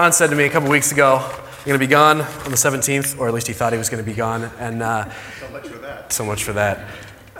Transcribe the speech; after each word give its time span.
John 0.00 0.14
said 0.14 0.30
to 0.30 0.34
me 0.36 0.44
a 0.44 0.48
couple 0.48 0.70
weeks 0.70 0.92
ago, 0.92 1.16
I'm 1.18 1.64
going 1.66 1.78
to 1.78 1.86
be 1.86 1.86
gone 1.86 2.22
on 2.22 2.50
the 2.50 2.56
17th, 2.56 3.20
or 3.20 3.28
at 3.28 3.34
least 3.34 3.46
he 3.48 3.52
thought 3.52 3.74
he 3.74 3.78
was 3.78 3.90
going 3.90 4.02
to 4.02 4.10
be 4.10 4.16
gone. 4.16 4.44
And 4.58 4.82
uh, 4.82 5.10
So 5.38 5.50
much 5.50 5.66
for 5.68 5.76
that. 5.76 6.10
so 6.10 6.24
much 6.24 6.42
for 6.42 6.54
that. 6.54 6.88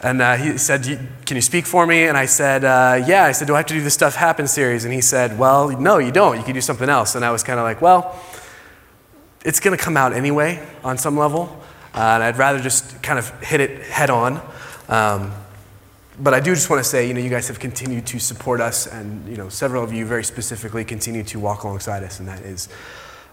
And 0.02 0.20
uh, 0.20 0.36
he 0.36 0.58
said, 0.58 0.82
Can 1.24 1.36
you 1.36 1.40
speak 1.40 1.64
for 1.64 1.86
me? 1.86 2.02
And 2.02 2.18
I 2.18 2.26
said, 2.26 2.62
uh, 2.62 3.02
Yeah. 3.06 3.24
I 3.24 3.32
said, 3.32 3.46
Do 3.46 3.54
I 3.54 3.60
have 3.60 3.66
to 3.68 3.72
do 3.72 3.80
the 3.80 3.88
Stuff 3.88 4.14
Happen 4.14 4.46
series? 4.46 4.84
And 4.84 4.92
he 4.92 5.00
said, 5.00 5.38
Well, 5.38 5.70
no, 5.70 5.96
you 5.96 6.12
don't. 6.12 6.36
You 6.36 6.42
can 6.42 6.52
do 6.52 6.60
something 6.60 6.90
else. 6.90 7.14
And 7.14 7.24
I 7.24 7.30
was 7.30 7.42
kind 7.42 7.58
of 7.58 7.64
like, 7.64 7.80
Well, 7.80 8.14
it's 9.42 9.58
going 9.58 9.74
to 9.74 9.82
come 9.82 9.96
out 9.96 10.12
anyway 10.12 10.62
on 10.84 10.98
some 10.98 11.16
level. 11.16 11.62
Uh, 11.94 12.00
and 12.00 12.22
I'd 12.22 12.36
rather 12.36 12.60
just 12.60 13.02
kind 13.02 13.18
of 13.18 13.30
hit 13.42 13.62
it 13.62 13.84
head 13.86 14.10
on. 14.10 14.38
Um, 14.86 15.32
but 16.20 16.34
I 16.34 16.40
do 16.40 16.54
just 16.54 16.68
want 16.68 16.82
to 16.82 16.88
say, 16.88 17.08
you 17.08 17.14
know, 17.14 17.20
you 17.20 17.30
guys 17.30 17.48
have 17.48 17.58
continued 17.58 18.06
to 18.08 18.18
support 18.18 18.60
us, 18.60 18.86
and 18.86 19.26
you 19.26 19.36
know, 19.36 19.48
several 19.48 19.82
of 19.82 19.92
you 19.92 20.04
very 20.04 20.22
specifically 20.22 20.84
continue 20.84 21.22
to 21.24 21.40
walk 21.40 21.64
alongside 21.64 22.02
us, 22.02 22.20
and 22.20 22.28
that 22.28 22.42
is 22.42 22.68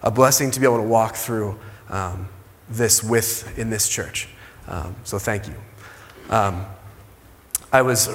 a 0.02 0.10
blessing 0.10 0.50
to 0.52 0.60
be 0.60 0.66
able 0.66 0.78
to 0.78 0.82
walk 0.82 1.14
through 1.14 1.58
um, 1.90 2.28
this 2.68 3.02
with 3.04 3.58
in 3.58 3.70
this 3.70 3.88
church. 3.88 4.28
Um, 4.66 4.96
so 5.04 5.18
thank 5.18 5.46
you. 5.46 5.54
Um, 6.30 6.64
I 7.72 7.82
was 7.82 8.08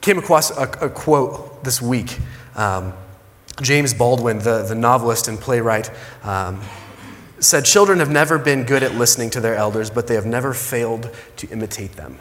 came 0.00 0.18
across 0.18 0.50
a, 0.56 0.62
a 0.80 0.88
quote 0.88 1.64
this 1.64 1.82
week. 1.82 2.18
Um, 2.54 2.92
James 3.60 3.92
Baldwin, 3.94 4.38
the, 4.38 4.62
the 4.62 4.74
novelist 4.74 5.28
and 5.28 5.38
playwright, 5.38 5.90
um, 6.24 6.60
said, 7.38 7.64
Children 7.64 7.98
have 7.98 8.10
never 8.10 8.38
been 8.38 8.64
good 8.64 8.82
at 8.82 8.94
listening 8.94 9.30
to 9.30 9.40
their 9.40 9.54
elders, 9.54 9.90
but 9.90 10.06
they 10.06 10.14
have 10.14 10.26
never 10.26 10.54
failed 10.54 11.10
to 11.36 11.48
imitate 11.48 11.92
them, 11.92 12.18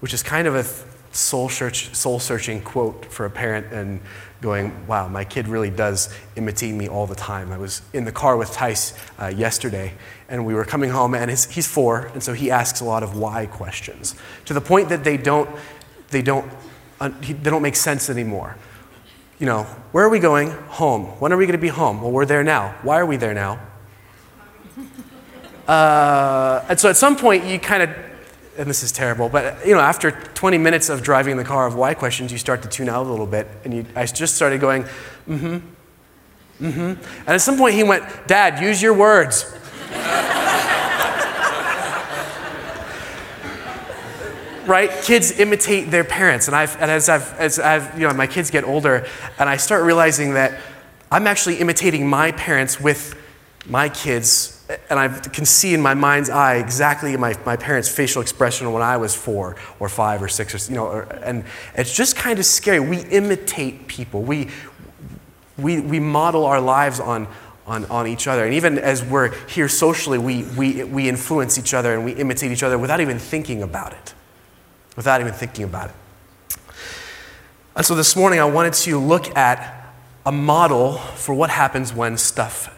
which 0.00 0.12
is 0.12 0.22
kind 0.22 0.46
of 0.46 0.54
a 0.54 0.64
soul, 1.12 1.48
search, 1.48 1.94
soul 1.94 2.18
searching 2.18 2.62
quote 2.62 3.06
for 3.06 3.26
a 3.26 3.30
parent 3.30 3.72
and 3.72 4.00
going, 4.40 4.86
Wow, 4.86 5.08
my 5.08 5.24
kid 5.24 5.48
really 5.48 5.70
does 5.70 6.14
imitate 6.36 6.74
me 6.74 6.88
all 6.88 7.06
the 7.06 7.14
time. 7.14 7.52
I 7.52 7.58
was 7.58 7.82
in 7.92 8.04
the 8.04 8.12
car 8.12 8.36
with 8.36 8.52
Tice 8.52 8.94
uh, 9.20 9.26
yesterday, 9.26 9.92
and 10.28 10.46
we 10.46 10.54
were 10.54 10.64
coming 10.64 10.90
home, 10.90 11.14
and 11.14 11.30
his, 11.30 11.44
he's 11.50 11.66
four, 11.66 12.10
and 12.14 12.22
so 12.22 12.32
he 12.32 12.50
asks 12.50 12.80
a 12.80 12.84
lot 12.84 13.02
of 13.02 13.16
why 13.16 13.46
questions 13.46 14.14
to 14.46 14.54
the 14.54 14.60
point 14.60 14.88
that 14.88 15.04
they 15.04 15.16
don't, 15.16 15.50
they 16.10 16.22
don't, 16.22 16.50
uh, 17.00 17.10
he- 17.22 17.34
they 17.34 17.50
don't 17.50 17.62
make 17.62 17.76
sense 17.76 18.08
anymore 18.08 18.56
you 19.40 19.46
know, 19.46 19.62
where 19.92 20.04
are 20.04 20.10
we 20.10 20.18
going? 20.18 20.50
Home. 20.50 21.06
When 21.18 21.32
are 21.32 21.36
we 21.36 21.46
going 21.46 21.56
to 21.56 21.62
be 21.62 21.68
home? 21.68 22.02
Well, 22.02 22.12
we're 22.12 22.26
there 22.26 22.44
now. 22.44 22.76
Why 22.82 23.00
are 23.00 23.06
we 23.06 23.16
there 23.16 23.34
now? 23.34 23.58
Uh, 25.68 26.64
and 26.68 26.80
so 26.80 26.88
at 26.88 26.96
some 26.96 27.14
point, 27.14 27.44
you 27.44 27.56
kind 27.56 27.84
of, 27.84 27.90
and 28.60 28.68
this 28.68 28.82
is 28.82 28.92
terrible, 28.92 29.30
but 29.30 29.66
you 29.66 29.72
know, 29.72 29.80
after 29.80 30.10
20 30.10 30.58
minutes 30.58 30.90
of 30.90 31.02
driving 31.02 31.38
the 31.38 31.44
car 31.44 31.66
of 31.66 31.76
why 31.76 31.94
questions, 31.94 32.30
you 32.30 32.36
start 32.36 32.60
to 32.60 32.68
tune 32.68 32.90
out 32.90 33.06
a 33.06 33.08
little 33.08 33.26
bit. 33.26 33.48
And 33.64 33.72
you, 33.72 33.86
I 33.96 34.04
just 34.04 34.34
started 34.34 34.60
going, 34.60 34.82
mm 34.82 35.38
hmm, 35.38 35.56
mm 36.66 36.72
hmm. 36.72 36.80
And 36.80 37.28
at 37.28 37.40
some 37.40 37.56
point, 37.56 37.74
he 37.74 37.82
went, 37.82 38.04
Dad, 38.26 38.62
use 38.62 38.82
your 38.82 38.92
words. 38.92 39.46
right? 44.66 44.90
Kids 45.04 45.40
imitate 45.40 45.90
their 45.90 46.04
parents. 46.04 46.46
And, 46.46 46.54
I've, 46.54 46.78
and 46.82 46.90
as, 46.90 47.08
I've, 47.08 47.32
as 47.38 47.58
I've, 47.58 47.98
you 47.98 48.06
know, 48.06 48.12
my 48.12 48.26
kids 48.26 48.50
get 48.50 48.64
older, 48.64 49.06
and 49.38 49.48
I 49.48 49.56
start 49.56 49.84
realizing 49.84 50.34
that 50.34 50.60
I'm 51.10 51.26
actually 51.26 51.56
imitating 51.56 52.06
my 52.06 52.32
parents 52.32 52.78
with 52.78 53.18
my 53.66 53.88
kids. 53.88 54.59
And 54.88 54.98
I 54.98 55.08
can 55.08 55.44
see 55.44 55.74
in 55.74 55.80
my 55.80 55.94
mind's 55.94 56.30
eye 56.30 56.56
exactly 56.56 57.16
my, 57.16 57.34
my 57.44 57.56
parents' 57.56 57.88
facial 57.88 58.22
expression 58.22 58.72
when 58.72 58.82
I 58.82 58.96
was 58.96 59.14
four 59.14 59.56
or 59.78 59.88
five 59.88 60.22
or 60.22 60.28
six, 60.28 60.54
or, 60.54 60.70
you 60.70 60.76
know, 60.76 60.86
or, 60.86 61.02
and 61.24 61.44
it's 61.74 61.94
just 61.94 62.16
kind 62.16 62.38
of 62.38 62.44
scary. 62.44 62.80
We 62.80 63.00
imitate 63.00 63.88
people. 63.88 64.22
We, 64.22 64.48
we, 65.58 65.80
we 65.80 65.98
model 65.98 66.44
our 66.44 66.60
lives 66.60 67.00
on, 67.00 67.26
on, 67.66 67.84
on 67.86 68.06
each 68.06 68.26
other. 68.26 68.44
And 68.44 68.54
even 68.54 68.78
as 68.78 69.02
we're 69.04 69.34
here 69.48 69.68
socially, 69.68 70.18
we, 70.18 70.44
we, 70.56 70.84
we 70.84 71.08
influence 71.08 71.58
each 71.58 71.74
other 71.74 71.94
and 71.94 72.04
we 72.04 72.12
imitate 72.12 72.52
each 72.52 72.62
other 72.62 72.78
without 72.78 73.00
even 73.00 73.18
thinking 73.18 73.62
about 73.62 73.92
it 73.92 74.14
without 74.96 75.20
even 75.20 75.32
thinking 75.32 75.64
about 75.64 75.90
it. 75.90 75.94
And 77.76 77.86
so 77.86 77.94
this 77.94 78.16
morning, 78.16 78.40
I 78.40 78.44
wanted 78.44 78.74
to 78.74 78.98
look 78.98 79.34
at 79.36 79.92
a 80.26 80.32
model 80.32 80.98
for 80.98 81.34
what 81.34 81.50
happens 81.50 81.94
when 81.94 82.18
stuff 82.18 82.76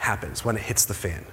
happens, 0.00 0.44
when 0.44 0.56
it 0.56 0.62
hits 0.62 0.84
the 0.84 0.94
fan. 0.94 1.24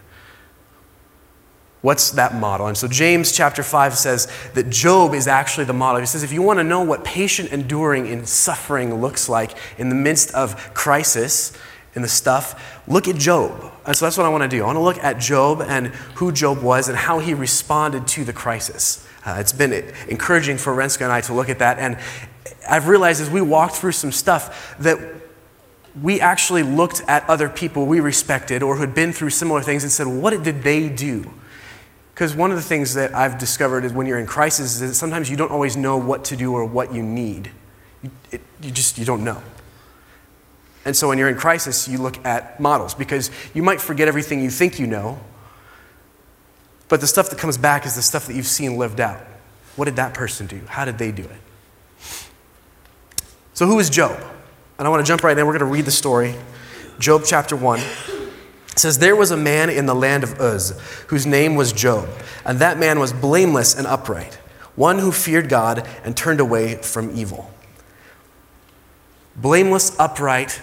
What's 1.82 2.12
that 2.12 2.36
model? 2.36 2.68
And 2.68 2.78
so 2.78 2.88
James 2.88 3.32
chapter 3.32 3.64
5 3.64 3.98
says 3.98 4.28
that 4.56 4.70
Job 4.70 5.14
is 5.14 5.28
actually 5.28 5.66
the 5.66 5.74
model. 5.74 6.00
He 6.00 6.08
says, 6.08 6.24
if 6.24 6.34
you 6.34 6.42
want 6.42 6.60
to 6.60 6.64
know 6.64 6.82
what 6.82 7.04
patient 7.04 7.52
enduring 7.52 8.08
in 8.08 8.26
suffering 8.26 9.00
looks 9.00 9.30
like 9.30 9.52
in 9.78 9.90
the 9.90 9.96
midst 9.96 10.32
of 10.34 10.74
crisis, 10.74 11.54
in 11.94 12.02
the 12.02 12.08
stuff, 12.08 12.82
look 12.88 13.08
at 13.08 13.16
Job. 13.16 13.72
And 13.86 13.96
so 13.96 14.06
that's 14.06 14.18
what 14.18 14.26
I 14.26 14.30
want 14.30 14.44
to 14.44 14.50
do. 14.50 14.64
I 14.64 14.66
want 14.68 14.78
to 14.78 14.82
look 14.82 15.04
at 15.04 15.20
Job 15.20 15.62
and 15.62 15.88
who 16.16 16.32
Job 16.32 16.62
was 16.62 16.90
and 16.90 16.98
how 16.98 17.20
he 17.20 17.34
responded 17.34 18.08
to 18.10 18.24
the 18.24 18.34
crisis. 18.34 19.08
Uh, 19.26 19.38
it's 19.40 19.54
been 19.54 19.74
encouraging 20.08 20.58
for 20.58 20.74
Renska 20.74 21.02
and 21.02 21.12
I 21.12 21.22
to 21.22 21.34
look 21.34 21.50
at 21.50 21.60
that. 21.60 21.80
And 21.80 21.98
I've 22.70 22.88
realized 22.88 23.22
as 23.22 23.30
we 23.30 23.42
walked 23.42 23.76
through 23.76 23.94
some 23.94 24.12
stuff 24.12 24.78
that 24.80 25.00
we 26.02 26.22
actually 26.22 26.64
looked 26.64 27.02
at 27.08 27.28
other 27.30 27.50
people 27.50 27.86
we 27.86 28.00
respected 28.00 28.62
or 28.62 28.76
who 28.76 28.82
had 28.82 28.94
been 28.94 29.14
through 29.14 29.32
similar 29.32 29.62
things 29.62 29.84
and 29.84 29.92
said, 29.92 30.08
what 30.08 30.44
did 30.44 30.64
they 30.64 30.90
do? 30.90 31.32
Because 32.14 32.36
one 32.36 32.52
of 32.52 32.58
the 32.58 32.64
things 32.64 32.94
that 32.96 33.14
I've 33.14 33.38
discovered 33.38 33.86
is 33.86 33.94
when 33.94 34.08
you're 34.08 34.20
in 34.20 34.26
crisis 34.26 34.76
is 34.76 34.80
that 34.80 34.96
sometimes 34.96 35.30
you 35.30 35.38
don't 35.38 35.52
always 35.52 35.78
know 35.78 35.98
what 35.98 36.26
to 36.26 36.36
do 36.36 36.54
or 36.54 36.66
what 36.66 36.94
you 36.94 37.04
need. 37.04 37.52
You, 38.02 38.12
it, 38.32 38.42
you 38.62 38.72
just 38.72 38.98
you 38.98 39.06
don't 39.06 39.24
know. 39.24 39.42
And 40.84 40.96
so 40.96 41.10
when 41.10 41.18
you're 41.18 41.30
in 41.30 41.36
crisis, 41.36 41.88
you 41.88 41.98
look 41.98 42.24
at 42.26 42.60
models 42.60 42.96
because 42.96 43.30
you 43.54 43.62
might 43.62 43.82
forget 43.82 44.08
everything 44.08 44.42
you 44.42 44.50
think 44.50 44.80
you 44.80 44.88
know, 44.88 45.20
but 46.88 47.02
the 47.02 47.08
stuff 47.08 47.30
that 47.30 47.38
comes 47.38 47.58
back 47.58 47.86
is 47.86 47.96
the 47.96 48.02
stuff 48.02 48.26
that 48.28 48.36
you've 48.36 48.48
seen 48.48 48.78
lived 48.78 49.00
out. 49.00 49.20
What 49.76 49.86
did 49.86 49.98
that 49.98 50.14
person 50.14 50.48
do? 50.48 50.62
How 50.68 50.86
did 50.86 50.98
they 50.98 51.12
do 51.12 51.24
it? 51.24 51.42
So, 53.54 53.66
who 53.68 53.80
is 53.80 53.90
Job? 53.90 54.24
And 54.78 54.88
I 54.88 54.92
want 54.92 55.06
to 55.06 55.08
jump 55.08 55.24
right 55.24 55.38
in. 55.38 55.46
We're 55.46 55.58
going 55.58 55.68
to 55.68 55.74
read 55.74 55.86
the 55.86 55.92
story. 55.92 56.36
Job 57.00 57.24
chapter 57.26 57.56
1. 57.56 57.80
It 57.80 58.80
says, 58.80 59.00
There 59.00 59.16
was 59.16 59.32
a 59.32 59.38
man 59.38 59.70
in 59.70 59.88
the 59.88 59.96
land 59.96 60.24
of 60.24 60.40
Uz 60.40 60.80
whose 61.08 61.26
name 61.26 61.56
was 61.56 61.74
Job, 61.74 62.08
and 62.46 62.60
that 62.60 62.78
man 62.78 63.00
was 63.00 63.12
blameless 63.12 63.76
and 63.76 63.88
upright, 63.88 64.36
one 64.76 65.00
who 65.00 65.12
feared 65.12 65.50
God 65.50 65.88
and 66.04 66.16
turned 66.16 66.40
away 66.40 66.76
from 66.76 67.16
evil. 67.16 67.52
Blameless, 69.36 69.98
upright, 70.00 70.62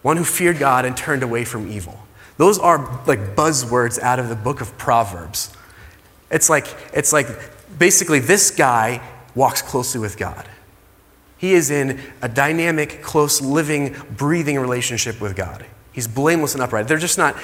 one 0.00 0.16
who 0.16 0.24
feared 0.24 0.58
God 0.58 0.84
and 0.84 0.96
turned 0.96 1.22
away 1.22 1.44
from 1.44 1.70
evil. 1.70 2.06
Those 2.38 2.58
are 2.58 2.78
like 3.06 3.34
buzzwords 3.34 3.98
out 3.98 4.18
of 4.18 4.28
the 4.28 4.36
book 4.36 4.60
of 4.60 4.76
Proverbs. 4.78 5.52
It's 6.30 6.48
like, 6.48 6.66
it's 6.92 7.12
like 7.12 7.28
basically 7.78 8.18
this 8.18 8.50
guy 8.50 9.00
walks 9.34 9.62
closely 9.62 10.00
with 10.00 10.16
God. 10.16 10.48
He 11.38 11.54
is 11.54 11.70
in 11.70 12.00
a 12.22 12.28
dynamic, 12.28 13.02
close, 13.02 13.40
living, 13.40 13.94
breathing 14.16 14.58
relationship 14.58 15.20
with 15.20 15.36
God. 15.36 15.66
He's 15.92 16.06
blameless 16.06 16.54
and 16.54 16.62
upright. 16.62 16.88
They're 16.88 16.98
just 16.98 17.18
not, 17.18 17.36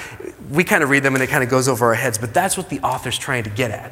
we 0.51 0.63
kind 0.63 0.83
of 0.83 0.89
read 0.89 1.03
them 1.03 1.15
and 1.15 1.23
it 1.23 1.27
kind 1.27 1.43
of 1.43 1.49
goes 1.49 1.67
over 1.67 1.87
our 1.87 1.95
heads, 1.95 2.17
but 2.17 2.33
that's 2.33 2.55
what 2.55 2.69
the 2.69 2.79
author's 2.81 3.17
trying 3.17 3.43
to 3.43 3.49
get 3.49 3.71
at. 3.71 3.91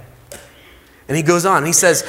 And 1.08 1.18
he 1.18 1.24
goes 1.24 1.46
on, 1.46 1.66
he 1.66 1.74
says, 1.74 2.04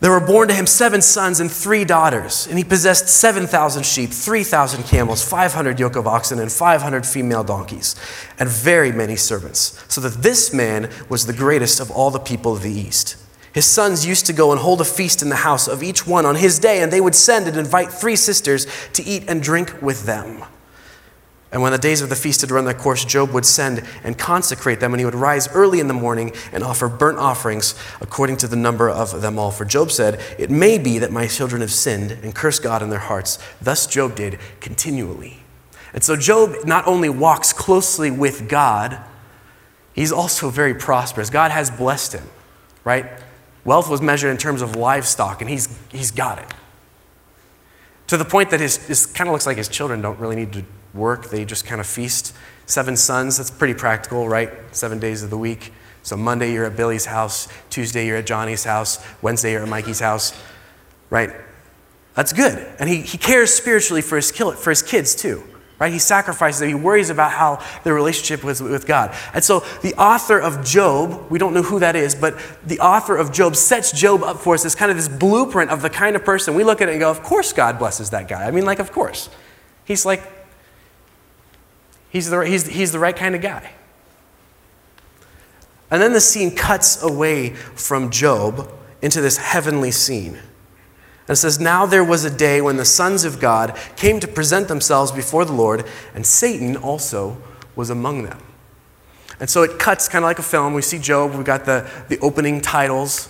There 0.00 0.10
were 0.10 0.24
born 0.24 0.48
to 0.48 0.54
him 0.54 0.66
seven 0.66 1.02
sons 1.02 1.40
and 1.40 1.50
three 1.50 1.84
daughters, 1.84 2.46
and 2.46 2.56
he 2.56 2.64
possessed 2.64 3.08
7,000 3.08 3.84
sheep, 3.84 4.10
3,000 4.10 4.84
camels, 4.84 5.22
500 5.28 5.78
yoke 5.78 5.96
of 5.96 6.06
oxen, 6.06 6.38
and 6.38 6.50
500 6.50 7.04
female 7.04 7.44
donkeys, 7.44 7.96
and 8.38 8.48
very 8.48 8.92
many 8.92 9.16
servants, 9.16 9.84
so 9.88 10.00
that 10.00 10.22
this 10.22 10.54
man 10.54 10.90
was 11.08 11.26
the 11.26 11.32
greatest 11.32 11.80
of 11.80 11.90
all 11.90 12.10
the 12.10 12.20
people 12.20 12.54
of 12.54 12.62
the 12.62 12.72
East. 12.72 13.16
His 13.52 13.66
sons 13.66 14.06
used 14.06 14.26
to 14.26 14.32
go 14.32 14.52
and 14.52 14.60
hold 14.60 14.80
a 14.80 14.84
feast 14.84 15.22
in 15.22 15.28
the 15.28 15.36
house 15.36 15.66
of 15.66 15.82
each 15.82 16.06
one 16.06 16.24
on 16.24 16.36
his 16.36 16.58
day, 16.58 16.82
and 16.82 16.92
they 16.92 17.00
would 17.00 17.14
send 17.14 17.48
and 17.48 17.56
invite 17.56 17.92
three 17.92 18.16
sisters 18.16 18.66
to 18.92 19.02
eat 19.02 19.24
and 19.28 19.42
drink 19.42 19.82
with 19.82 20.06
them. 20.06 20.44
And 21.52 21.62
when 21.62 21.72
the 21.72 21.78
days 21.78 22.00
of 22.00 22.08
the 22.08 22.16
feast 22.16 22.42
had 22.42 22.52
run 22.52 22.64
their 22.64 22.74
course, 22.74 23.04
Job 23.04 23.30
would 23.32 23.44
send 23.44 23.82
and 24.04 24.16
consecrate 24.16 24.78
them, 24.78 24.92
and 24.92 25.00
he 25.00 25.04
would 25.04 25.16
rise 25.16 25.48
early 25.48 25.80
in 25.80 25.88
the 25.88 25.94
morning 25.94 26.32
and 26.52 26.62
offer 26.62 26.88
burnt 26.88 27.18
offerings 27.18 27.74
according 28.00 28.36
to 28.38 28.46
the 28.46 28.54
number 28.54 28.88
of 28.88 29.20
them 29.20 29.36
all. 29.36 29.50
For 29.50 29.64
Job 29.64 29.90
said, 29.90 30.20
It 30.38 30.48
may 30.48 30.78
be 30.78 30.98
that 30.98 31.10
my 31.10 31.26
children 31.26 31.60
have 31.60 31.72
sinned 31.72 32.12
and 32.12 32.34
cursed 32.34 32.62
God 32.62 32.82
in 32.82 32.90
their 32.90 33.00
hearts. 33.00 33.38
Thus 33.60 33.88
Job 33.88 34.14
did 34.14 34.38
continually. 34.60 35.38
And 35.92 36.04
so 36.04 36.14
Job 36.14 36.54
not 36.64 36.86
only 36.86 37.08
walks 37.08 37.52
closely 37.52 38.12
with 38.12 38.48
God, 38.48 39.00
he's 39.92 40.12
also 40.12 40.50
very 40.50 40.74
prosperous. 40.74 41.30
God 41.30 41.50
has 41.50 41.68
blessed 41.68 42.12
him, 42.12 42.28
right? 42.84 43.06
Wealth 43.64 43.88
was 43.88 44.00
measured 44.00 44.30
in 44.30 44.36
terms 44.36 44.62
of 44.62 44.76
livestock, 44.76 45.40
and 45.40 45.50
he's, 45.50 45.78
he's 45.90 46.10
got 46.10 46.38
it. 46.38 46.46
To 48.08 48.16
the 48.16 48.24
point 48.24 48.50
that 48.50 48.60
his, 48.60 48.76
his 48.86 49.06
kind 49.06 49.28
of 49.28 49.32
looks 49.32 49.46
like 49.46 49.56
his 49.56 49.68
children 49.68 50.00
don't 50.00 50.18
really 50.18 50.36
need 50.36 50.52
to 50.54 50.64
work, 50.94 51.30
they 51.30 51.44
just 51.44 51.66
kind 51.66 51.80
of 51.80 51.86
feast. 51.86 52.34
Seven 52.66 52.96
sons, 52.96 53.36
that's 53.36 53.50
pretty 53.50 53.74
practical, 53.74 54.28
right? 54.28 54.50
Seven 54.74 54.98
days 54.98 55.22
of 55.22 55.30
the 55.30 55.38
week. 55.38 55.72
So 56.02 56.16
Monday 56.16 56.52
you're 56.52 56.64
at 56.64 56.76
Billy's 56.76 57.04
house, 57.04 57.48
Tuesday 57.68 58.06
you're 58.06 58.16
at 58.16 58.26
Johnny's 58.26 58.64
house, 58.64 59.04
Wednesday 59.22 59.52
you're 59.52 59.62
at 59.62 59.68
Mikey's 59.68 60.00
house, 60.00 60.40
right? 61.10 61.30
That's 62.14 62.32
good. 62.32 62.66
And 62.78 62.88
he, 62.88 63.02
he 63.02 63.18
cares 63.18 63.52
spiritually 63.52 64.02
for 64.02 64.16
his, 64.16 64.30
for 64.30 64.70
his 64.70 64.82
kids 64.82 65.14
too. 65.14 65.44
Right? 65.80 65.92
He 65.92 65.98
sacrifices. 65.98 66.60
He 66.60 66.74
worries 66.74 67.08
about 67.08 67.32
how 67.32 67.64
the 67.84 67.92
relationship 67.92 68.44
was 68.44 68.62
with 68.62 68.86
God. 68.86 69.16
And 69.32 69.42
so 69.42 69.64
the 69.82 69.94
author 69.94 70.38
of 70.38 70.62
Job, 70.62 71.30
we 71.30 71.38
don't 71.38 71.54
know 71.54 71.62
who 71.62 71.80
that 71.80 71.96
is, 71.96 72.14
but 72.14 72.38
the 72.64 72.78
author 72.80 73.16
of 73.16 73.32
Job 73.32 73.56
sets 73.56 73.90
Job 73.90 74.22
up 74.22 74.38
for 74.38 74.54
us 74.54 74.64
as 74.66 74.74
kind 74.74 74.90
of 74.90 74.98
this 74.98 75.08
blueprint 75.08 75.70
of 75.70 75.80
the 75.80 75.90
kind 75.90 76.14
of 76.14 76.24
person 76.24 76.54
we 76.54 76.62
look 76.62 76.82
at 76.82 76.88
it 76.88 76.92
and 76.92 77.00
go, 77.00 77.10
of 77.10 77.22
course 77.22 77.54
God 77.54 77.78
blesses 77.78 78.10
that 78.10 78.28
guy. 78.28 78.46
I 78.46 78.50
mean, 78.50 78.66
like, 78.66 78.78
of 78.78 78.92
course. 78.92 79.30
He's 79.86 80.04
like, 80.04 80.22
he's 82.10 82.28
the, 82.28 82.40
he's, 82.40 82.66
he's 82.66 82.92
the 82.92 82.98
right 82.98 83.16
kind 83.16 83.34
of 83.34 83.40
guy. 83.40 83.72
And 85.90 86.00
then 86.00 86.12
the 86.12 86.20
scene 86.20 86.54
cuts 86.54 87.02
away 87.02 87.54
from 87.54 88.10
Job 88.10 88.70
into 89.00 89.22
this 89.22 89.38
heavenly 89.38 89.90
scene. 89.90 90.38
And 91.30 91.36
it 91.36 91.38
says, 91.42 91.60
Now 91.60 91.86
there 91.86 92.02
was 92.02 92.24
a 92.24 92.30
day 92.30 92.60
when 92.60 92.76
the 92.76 92.84
sons 92.84 93.22
of 93.22 93.38
God 93.38 93.78
came 93.94 94.18
to 94.18 94.26
present 94.26 94.66
themselves 94.66 95.12
before 95.12 95.44
the 95.44 95.52
Lord, 95.52 95.84
and 96.12 96.26
Satan 96.26 96.76
also 96.76 97.36
was 97.76 97.88
among 97.88 98.24
them. 98.24 98.42
And 99.38 99.48
so 99.48 99.62
it 99.62 99.78
cuts 99.78 100.08
kind 100.08 100.24
of 100.24 100.28
like 100.28 100.40
a 100.40 100.42
film. 100.42 100.74
We 100.74 100.82
see 100.82 100.98
Job, 100.98 101.32
we've 101.36 101.44
got 101.44 101.66
the, 101.66 101.88
the 102.08 102.18
opening 102.18 102.60
titles, 102.60 103.28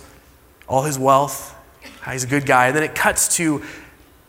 all 0.67 0.81
his 0.81 0.97
wealth, 0.97 1.55
how 1.99 2.13
he's 2.13 2.23
a 2.23 2.27
good 2.27 2.47
guy. 2.47 2.69
And 2.69 2.75
then 2.75 2.81
it 2.81 2.95
cuts 2.95 3.35
to 3.35 3.61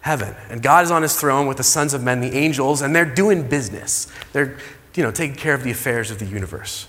heaven. 0.03 0.35
And 0.51 0.63
God 0.63 0.85
is 0.85 0.91
on 0.91 1.01
his 1.01 1.19
throne 1.19 1.47
with 1.47 1.57
the 1.57 1.65
sons 1.65 1.95
of 1.95 2.03
men, 2.03 2.21
the 2.21 2.37
angels, 2.37 2.83
and 2.83 2.95
they're 2.95 3.07
doing 3.07 3.49
business. 3.49 4.07
They're, 4.35 4.59
you 4.95 5.03
know, 5.03 5.11
taking 5.11 5.37
care 5.37 5.55
of 5.55 5.65
the 5.65 5.71
affairs 5.71 6.11
of 6.11 6.19
the 6.19 6.27
universe. 6.27 6.89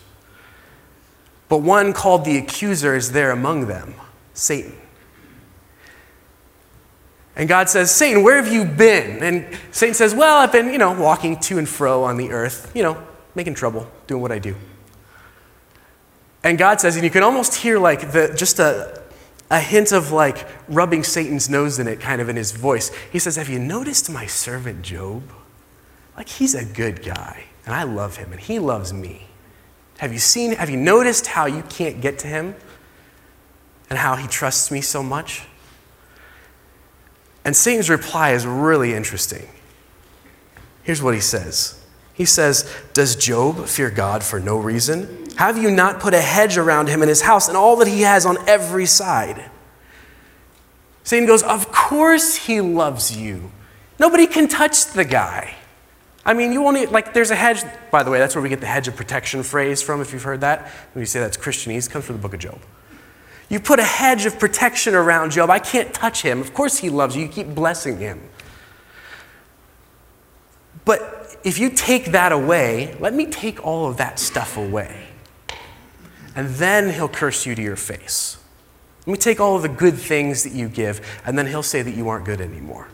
But 1.47 1.59
one 1.59 1.93
called 1.93 2.25
the 2.25 2.37
accuser 2.37 2.93
is 2.93 3.13
there 3.13 3.31
among 3.31 3.67
them, 3.67 3.93
Satan. 4.33 4.75
And 7.35 7.49
God 7.49 7.69
says, 7.69 7.93
Satan, 7.93 8.23
where 8.23 8.41
have 8.41 8.51
you 8.51 8.63
been? 8.63 9.23
And 9.23 9.57
Satan 9.71 9.95
says, 9.95 10.13
Well, 10.13 10.37
I've 10.37 10.51
been, 10.51 10.71
you 10.71 10.77
know, 10.77 10.91
walking 10.91 11.39
to 11.41 11.57
and 11.57 11.67
fro 11.67 12.03
on 12.03 12.17
the 12.17 12.31
earth, 12.31 12.71
you 12.75 12.83
know, 12.83 13.01
making 13.35 13.55
trouble, 13.55 13.89
doing 14.07 14.21
what 14.21 14.31
I 14.31 14.39
do. 14.39 14.55
And 16.43 16.57
God 16.57 16.81
says, 16.81 16.95
and 16.95 17.05
you 17.05 17.09
can 17.09 17.23
almost 17.23 17.55
hear 17.55 17.79
like 17.79 18.11
the, 18.11 18.33
just 18.35 18.59
a, 18.59 19.01
a 19.49 19.59
hint 19.59 19.93
of 19.93 20.11
like 20.11 20.45
rubbing 20.67 21.03
Satan's 21.03 21.49
nose 21.49 21.79
in 21.79 21.87
it 21.87 22.01
kind 22.01 22.21
of 22.21 22.27
in 22.27 22.35
his 22.35 22.51
voice. 22.51 22.91
He 23.11 23.19
says, 23.19 23.37
Have 23.37 23.49
you 23.49 23.59
noticed 23.59 24.09
my 24.11 24.25
servant 24.25 24.81
Job? 24.81 25.23
Like, 26.15 26.29
he's 26.29 26.53
a 26.53 26.65
good 26.65 27.03
guy, 27.03 27.45
and 27.65 27.73
I 27.73 27.83
love 27.83 28.17
him, 28.17 28.31
and 28.31 28.39
he 28.39 28.59
loves 28.59 28.93
me. 28.93 29.27
Have 29.97 30.13
you 30.13 30.19
seen, 30.19 30.51
have 30.53 30.69
you 30.69 30.77
noticed 30.77 31.27
how 31.27 31.47
you 31.47 31.63
can't 31.63 32.01
get 32.01 32.19
to 32.19 32.27
him 32.27 32.55
and 33.89 33.97
how 33.97 34.15
he 34.15 34.27
trusts 34.27 34.69
me 34.69 34.81
so 34.81 35.01
much? 35.01 35.47
And 37.45 37.55
Satan's 37.55 37.89
reply 37.89 38.31
is 38.31 38.45
really 38.45 38.93
interesting. 38.93 39.47
Here's 40.83 41.01
what 41.01 41.13
he 41.13 41.19
says 41.19 41.81
He 42.13 42.25
says, 42.25 42.69
Does 42.93 43.15
Job 43.15 43.65
fear 43.67 43.89
God 43.89 44.23
for 44.23 44.39
no 44.39 44.57
reason? 44.57 45.27
Have 45.37 45.57
you 45.57 45.71
not 45.71 45.99
put 45.99 46.13
a 46.13 46.21
hedge 46.21 46.57
around 46.57 46.87
him 46.87 47.01
and 47.01 47.09
his 47.09 47.21
house 47.21 47.47
and 47.47 47.57
all 47.57 47.75
that 47.77 47.87
he 47.87 48.01
has 48.01 48.25
on 48.25 48.37
every 48.47 48.85
side? 48.85 49.49
Satan 51.03 51.27
goes, 51.27 51.43
Of 51.43 51.71
course 51.71 52.35
he 52.35 52.61
loves 52.61 53.17
you. 53.17 53.51
Nobody 53.99 54.27
can 54.27 54.47
touch 54.47 54.85
the 54.87 55.05
guy. 55.05 55.55
I 56.25 56.33
mean, 56.33 56.53
you 56.53 56.65
only, 56.65 56.85
like, 56.85 57.13
there's 57.13 57.31
a 57.31 57.35
hedge, 57.35 57.63
by 57.91 58.03
the 58.03 58.09
way, 58.09 58.17
that's 58.17 58.33
where 58.33 58.41
we 58.41 58.47
get 58.47 58.61
the 58.61 58.67
hedge 58.67 58.87
of 58.87 58.95
protection 58.95 59.43
phrase 59.43 59.81
from, 59.81 59.99
if 59.99 60.13
you've 60.13 60.23
heard 60.23 60.41
that. 60.41 60.69
When 60.93 61.01
you 61.01 61.05
say 61.05 61.19
that's 61.19 61.35
Christianese, 61.35 61.89
comes 61.89 62.05
from 62.05 62.15
the 62.15 62.21
book 62.21 62.33
of 62.33 62.39
Job. 62.39 62.59
You 63.53 63.59
put 63.59 63.77
a 63.77 63.83
hedge 63.83 64.25
of 64.25 64.39
protection 64.39 64.95
around 64.95 65.31
Job. 65.31 65.51
I 65.51 65.59
can't 65.59 65.93
touch 65.93 66.23
him. 66.23 66.41
Of 66.41 66.55
course, 66.55 66.79
he 66.79 66.89
loves 66.89 67.15
you. 67.15 67.21
You 67.21 67.27
keep 67.27 67.49
blessing 67.53 67.99
him. 67.99 68.19
But 70.85 71.37
if 71.43 71.59
you 71.59 71.69
take 71.69 72.05
that 72.13 72.31
away, 72.31 72.97
let 72.99 73.13
me 73.13 73.27
take 73.27 73.63
all 73.63 73.85
of 73.85 73.97
that 73.97 74.17
stuff 74.17 74.57
away. 74.57 75.05
And 76.35 76.49
then 76.55 76.93
he'll 76.93 77.07
curse 77.07 77.45
you 77.45 77.53
to 77.53 77.61
your 77.61 77.75
face. 77.75 78.39
Let 79.05 79.11
me 79.11 79.19
take 79.19 79.39
all 79.39 79.55
of 79.55 79.61
the 79.61 79.69
good 79.69 79.99
things 79.99 80.41
that 80.41 80.53
you 80.53 80.67
give, 80.67 80.99
and 81.23 81.37
then 81.37 81.45
he'll 81.45 81.61
say 81.61 81.83
that 81.83 81.93
you 81.93 82.09
aren't 82.09 82.25
good 82.25 82.41
anymore. 82.41 82.87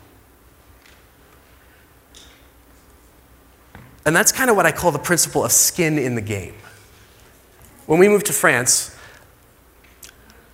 And 4.06 4.13
that's 4.13 4.33
kind 4.33 4.50
of 4.50 4.57
what 4.57 4.65
I 4.65 4.73
call 4.73 4.91
the 4.91 5.00
principle 5.00 5.45
of 5.45 5.53
skin 5.53 5.97
in 5.97 6.15
the 6.15 6.21
game. 6.21 6.56
When 7.85 7.97
we 7.97 8.09
moved 8.09 8.25
to 8.25 8.33
France, 8.33 8.94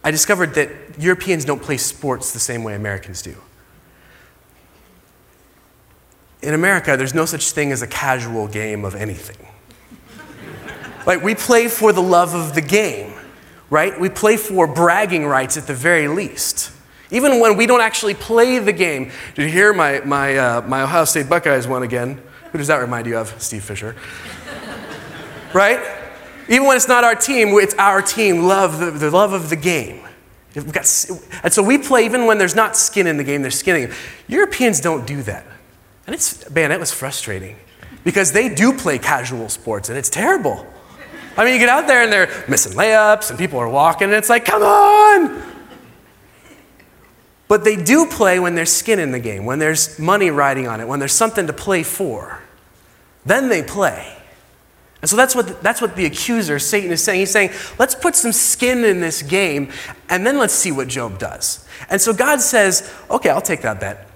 I 0.06 0.12
discovered 0.12 0.54
that 0.54 0.70
Europeans 1.00 1.46
don't 1.46 1.64
play 1.64 1.78
sports 1.78 2.32
the 2.32 2.40
same 2.40 2.64
way 2.64 2.76
Americans 2.76 3.24
do. 3.24 3.36
In 6.44 6.54
America, 6.54 6.96
there's 6.96 7.16
no 7.16 7.26
such 7.26 7.52
thing 7.54 7.72
as 7.72 7.82
a 7.82 7.88
casual 7.88 8.48
game 8.48 8.86
of 8.86 8.94
anything. 8.94 9.48
like, 11.08 11.24
we 11.24 11.34
play 11.34 11.68
for 11.68 11.92
the 11.92 12.04
love 12.04 12.36
of 12.36 12.54
the 12.54 12.62
game, 12.62 13.14
right? 13.72 14.00
We 14.00 14.10
play 14.10 14.38
for 14.38 14.68
bragging 14.68 15.26
rights 15.26 15.58
at 15.58 15.66
the 15.66 15.74
very 15.74 16.08
least. 16.08 16.72
Even 17.10 17.40
when 17.40 17.58
we 17.58 17.66
don't 17.66 17.82
actually 17.82 18.14
play 18.14 18.60
the 18.60 18.74
game. 18.74 19.12
Did 19.34 19.46
you 19.46 19.50
hear 19.50 19.74
my, 19.74 20.02
my, 20.02 20.38
uh, 20.38 20.62
my 20.68 20.84
Ohio 20.84 21.06
State 21.06 21.28
Buckeyes 21.28 21.68
won 21.68 21.82
again? 21.82 22.22
Who 22.52 22.60
does 22.60 22.68
that 22.68 22.78
remind 22.78 23.08
you 23.08 23.18
of? 23.18 23.42
Steve 23.42 23.64
Fisher. 23.64 23.96
right? 25.52 26.05
Even 26.48 26.68
when 26.68 26.78
it's 26.78 26.88
not 26.88 27.04
our 27.04 27.16
team, 27.16 27.50
it's 27.60 27.76
our 27.76 28.02
team, 28.02 28.44
love, 28.44 28.80
the, 28.80 28.92
the 28.92 29.10
love 29.10 29.34
of 29.34 29.50
the 29.50 29.56
game. 29.56 30.02
We've 30.54 30.72
Got, 30.72 30.86
and 31.44 31.52
so 31.52 31.62
we 31.62 31.78
play 31.78 32.06
even 32.06 32.26
when 32.28 32.38
there's 32.38 32.56
not 32.56 32.78
skin 32.78 33.08
in 33.08 33.18
the 33.18 33.24
game, 33.24 33.42
there's 33.42 33.60
skin 33.60 33.76
in 33.76 33.82
the 33.82 33.88
game. 33.88 33.98
Europeans 34.28 34.80
don't 34.80 35.06
do 35.06 35.22
that. 35.24 35.46
And 36.08 36.14
it's, 36.14 36.50
man, 36.50 36.70
that 36.70 36.80
was 36.80 36.94
frustrating 36.94 37.58
because 38.04 38.32
they 38.32 38.54
do 38.54 38.72
play 38.72 38.98
casual 38.98 39.50
sports 39.50 39.90
and 39.90 39.98
it's 39.98 40.10
terrible. 40.10 40.66
I 41.36 41.44
mean, 41.44 41.54
you 41.54 41.60
get 41.60 41.68
out 41.68 41.88
there 41.88 42.04
and 42.04 42.14
they're 42.14 42.46
missing 42.48 42.74
layups 42.74 43.30
and 43.30 43.38
people 43.38 43.60
are 43.60 43.68
walking 43.68 44.06
and 44.06 44.14
it's 44.14 44.30
like, 44.30 44.46
come 44.46 44.64
on! 44.64 45.44
But 47.48 47.64
they 47.64 47.76
do 47.76 48.06
play 48.06 48.40
when 48.40 48.56
there's 48.56 48.72
skin 48.72 49.00
in 49.00 49.12
the 49.12 49.20
game, 49.20 49.46
when 49.46 49.60
there's 49.60 50.00
money 50.00 50.32
riding 50.32 50.68
on 50.68 50.80
it, 50.80 50.88
when 50.88 51.00
there's 51.00 51.14
something 51.14 51.48
to 51.48 51.54
play 51.54 51.84
for. 51.84 52.42
Then 53.26 53.50
they 53.50 53.62
play. 53.62 54.15
And 55.02 55.10
so 55.10 55.16
that's 55.16 55.36
what, 55.36 55.62
that's 55.62 55.82
what 55.82 55.96
the 55.96 56.06
accuser, 56.06 56.58
Satan, 56.58 56.92
is 56.92 57.04
saying. 57.04 57.20
He's 57.20 57.32
saying, 57.32 57.52
let's 57.78 57.94
put 57.94 58.16
some 58.16 58.32
skin 58.32 58.84
in 58.84 59.02
this 59.02 59.22
game 59.22 59.72
and 60.10 60.26
then 60.26 60.38
let's 60.38 60.54
see 60.54 60.72
what 60.72 60.88
Job 60.88 61.20
does. 61.20 61.68
And 61.90 62.02
so 62.02 62.14
God 62.14 62.42
says, 62.42 62.92
okay, 63.10 63.30
I'll 63.30 63.42
take 63.42 63.62
that 63.62 63.80
bet. 63.80 64.10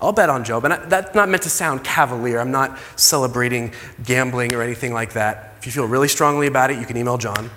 I'll 0.00 0.12
bet 0.12 0.28
on 0.28 0.44
Job. 0.44 0.64
And 0.64 0.74
that's 0.90 1.14
not 1.14 1.28
meant 1.28 1.44
to 1.44 1.50
sound 1.50 1.84
cavalier. 1.84 2.38
I'm 2.38 2.50
not 2.50 2.78
celebrating 2.96 3.72
gambling 4.04 4.54
or 4.54 4.62
anything 4.62 4.92
like 4.92 5.14
that. 5.14 5.54
If 5.58 5.66
you 5.66 5.72
feel 5.72 5.86
really 5.86 6.08
strongly 6.08 6.46
about 6.46 6.70
it, 6.70 6.78
you 6.78 6.84
can 6.84 6.98
email 6.98 7.16
John. 7.16 7.48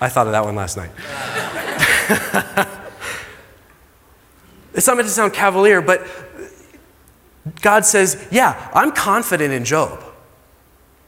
I 0.00 0.08
thought 0.08 0.26
of 0.26 0.32
that 0.32 0.44
one 0.44 0.56
last 0.56 0.78
night. 0.78 0.90
it's 4.74 4.86
not 4.86 4.96
meant 4.96 5.08
to 5.08 5.14
sound 5.14 5.34
cavalier, 5.34 5.82
but 5.82 6.06
God 7.64 7.86
says, 7.86 8.28
Yeah, 8.30 8.70
I'm 8.74 8.92
confident 8.92 9.54
in 9.54 9.64
Job. 9.64 10.04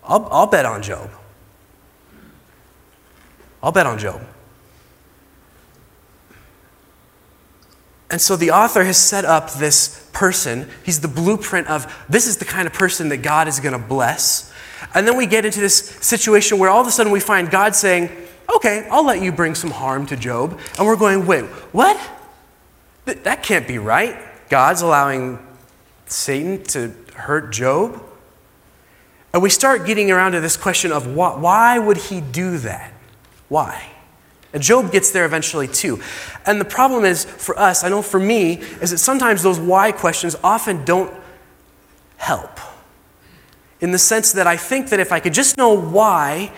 I'll, 0.02 0.26
I'll 0.30 0.46
bet 0.46 0.64
on 0.64 0.82
Job. 0.82 1.10
I'll 3.62 3.72
bet 3.72 3.86
on 3.86 3.98
Job. 3.98 4.26
And 8.10 8.20
so 8.20 8.36
the 8.36 8.52
author 8.52 8.84
has 8.84 8.96
set 8.96 9.26
up 9.26 9.52
this 9.52 10.08
person. 10.14 10.70
He's 10.82 11.00
the 11.00 11.08
blueprint 11.08 11.66
of 11.68 11.94
this 12.08 12.26
is 12.26 12.38
the 12.38 12.46
kind 12.46 12.66
of 12.66 12.72
person 12.72 13.10
that 13.10 13.18
God 13.18 13.48
is 13.48 13.60
going 13.60 13.78
to 13.78 13.86
bless. 13.86 14.50
And 14.94 15.06
then 15.06 15.18
we 15.18 15.26
get 15.26 15.44
into 15.44 15.60
this 15.60 15.76
situation 15.76 16.58
where 16.58 16.70
all 16.70 16.80
of 16.80 16.86
a 16.86 16.90
sudden 16.90 17.12
we 17.12 17.20
find 17.20 17.50
God 17.50 17.76
saying, 17.76 18.10
Okay, 18.56 18.88
I'll 18.90 19.04
let 19.04 19.20
you 19.20 19.30
bring 19.30 19.54
some 19.54 19.70
harm 19.70 20.06
to 20.06 20.16
Job. 20.16 20.58
And 20.78 20.86
we're 20.86 20.96
going, 20.96 21.26
Wait, 21.26 21.44
what? 21.72 22.00
That 23.04 23.42
can't 23.42 23.68
be 23.68 23.76
right. 23.76 24.16
God's 24.48 24.80
allowing 24.80 25.45
Satan 26.06 26.62
to 26.64 26.94
hurt 27.14 27.52
Job? 27.52 28.02
And 29.32 29.42
we 29.42 29.50
start 29.50 29.86
getting 29.86 30.10
around 30.10 30.32
to 30.32 30.40
this 30.40 30.56
question 30.56 30.92
of 30.92 31.06
why, 31.06 31.36
why 31.36 31.78
would 31.78 31.96
he 31.96 32.20
do 32.20 32.58
that? 32.58 32.92
Why? 33.48 33.90
And 34.52 34.62
Job 34.62 34.90
gets 34.90 35.10
there 35.10 35.26
eventually 35.26 35.68
too. 35.68 36.00
And 36.46 36.58
the 36.60 36.64
problem 36.64 37.04
is 37.04 37.24
for 37.24 37.58
us, 37.58 37.84
I 37.84 37.90
know 37.90 38.00
for 38.00 38.18
me, 38.18 38.54
is 38.80 38.92
that 38.92 38.98
sometimes 38.98 39.42
those 39.42 39.60
why 39.60 39.92
questions 39.92 40.36
often 40.42 40.84
don't 40.84 41.12
help. 42.16 42.58
In 43.80 43.90
the 43.90 43.98
sense 43.98 44.32
that 44.32 44.46
I 44.46 44.56
think 44.56 44.88
that 44.88 45.00
if 45.00 45.12
I 45.12 45.20
could 45.20 45.34
just 45.34 45.58
know 45.58 45.74
why 45.74 46.50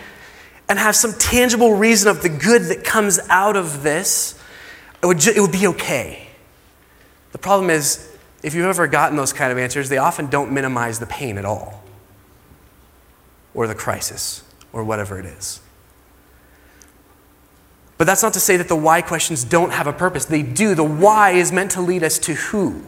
and 0.69 0.79
have 0.79 0.95
some 0.95 1.13
tangible 1.13 1.73
reason 1.73 2.09
of 2.09 2.21
the 2.21 2.29
good 2.29 2.61
that 2.63 2.85
comes 2.85 3.19
out 3.29 3.57
of 3.57 3.83
this, 3.83 4.41
it 5.03 5.05
would, 5.05 5.19
ju- 5.19 5.33
it 5.35 5.41
would 5.41 5.51
be 5.51 5.67
okay. 5.67 6.27
The 7.33 7.37
problem 7.37 7.69
is, 7.69 8.08
if 8.43 8.53
you've 8.53 8.65
ever 8.65 8.87
gotten 8.87 9.17
those 9.17 9.33
kind 9.33 9.51
of 9.51 9.57
answers, 9.57 9.89
they 9.89 9.97
often 9.97 10.27
don't 10.27 10.51
minimize 10.51 10.99
the 10.99 11.05
pain 11.05 11.37
at 11.37 11.45
all, 11.45 11.83
or 13.53 13.67
the 13.67 13.75
crisis, 13.75 14.43
or 14.71 14.83
whatever 14.83 15.19
it 15.19 15.25
is. 15.25 15.61
But 17.97 18.05
that's 18.05 18.23
not 18.23 18.33
to 18.33 18.39
say 18.39 18.55
that 18.57 18.69
the 18.69 18.77
why 18.77 19.01
questions 19.01 19.43
don't 19.43 19.71
have 19.71 19.85
a 19.85 19.91
purpose. 19.91 20.23
They 20.25 20.41
do. 20.41 20.73
The 20.73 20.85
why 20.85 21.31
is 21.31 21.51
meant 21.51 21.71
to 21.71 21.81
lead 21.81 22.01
us 22.01 22.17
to 22.19 22.33
who? 22.33 22.83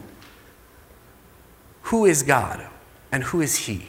who 1.92 2.06
is 2.06 2.22
God 2.22 2.66
and 3.12 3.22
who 3.24 3.42
is 3.42 3.56
He? 3.66 3.86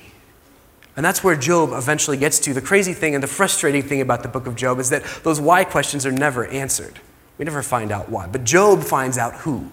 And 0.95 1.05
that's 1.05 1.23
where 1.23 1.35
Job 1.35 1.71
eventually 1.71 2.17
gets 2.17 2.37
to. 2.39 2.53
The 2.53 2.61
crazy 2.61 2.93
thing 2.93 3.15
and 3.15 3.23
the 3.23 3.27
frustrating 3.27 3.81
thing 3.81 4.01
about 4.01 4.23
the 4.23 4.29
book 4.29 4.45
of 4.45 4.55
Job 4.55 4.77
is 4.79 4.89
that 4.89 5.03
those 5.23 5.39
why 5.39 5.63
questions 5.63 6.05
are 6.05 6.11
never 6.11 6.45
answered. 6.47 6.99
We 7.37 7.45
never 7.45 7.63
find 7.63 7.91
out 7.91 8.09
why. 8.09 8.27
But 8.27 8.43
Job 8.43 8.83
finds 8.83 9.17
out 9.17 9.35
who. 9.35 9.71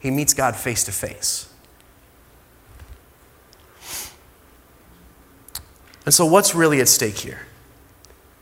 He 0.00 0.10
meets 0.10 0.34
God 0.34 0.56
face 0.56 0.84
to 0.84 0.92
face. 0.92 1.48
And 6.04 6.14
so, 6.14 6.24
what's 6.24 6.54
really 6.54 6.80
at 6.80 6.88
stake 6.88 7.18
here? 7.18 7.40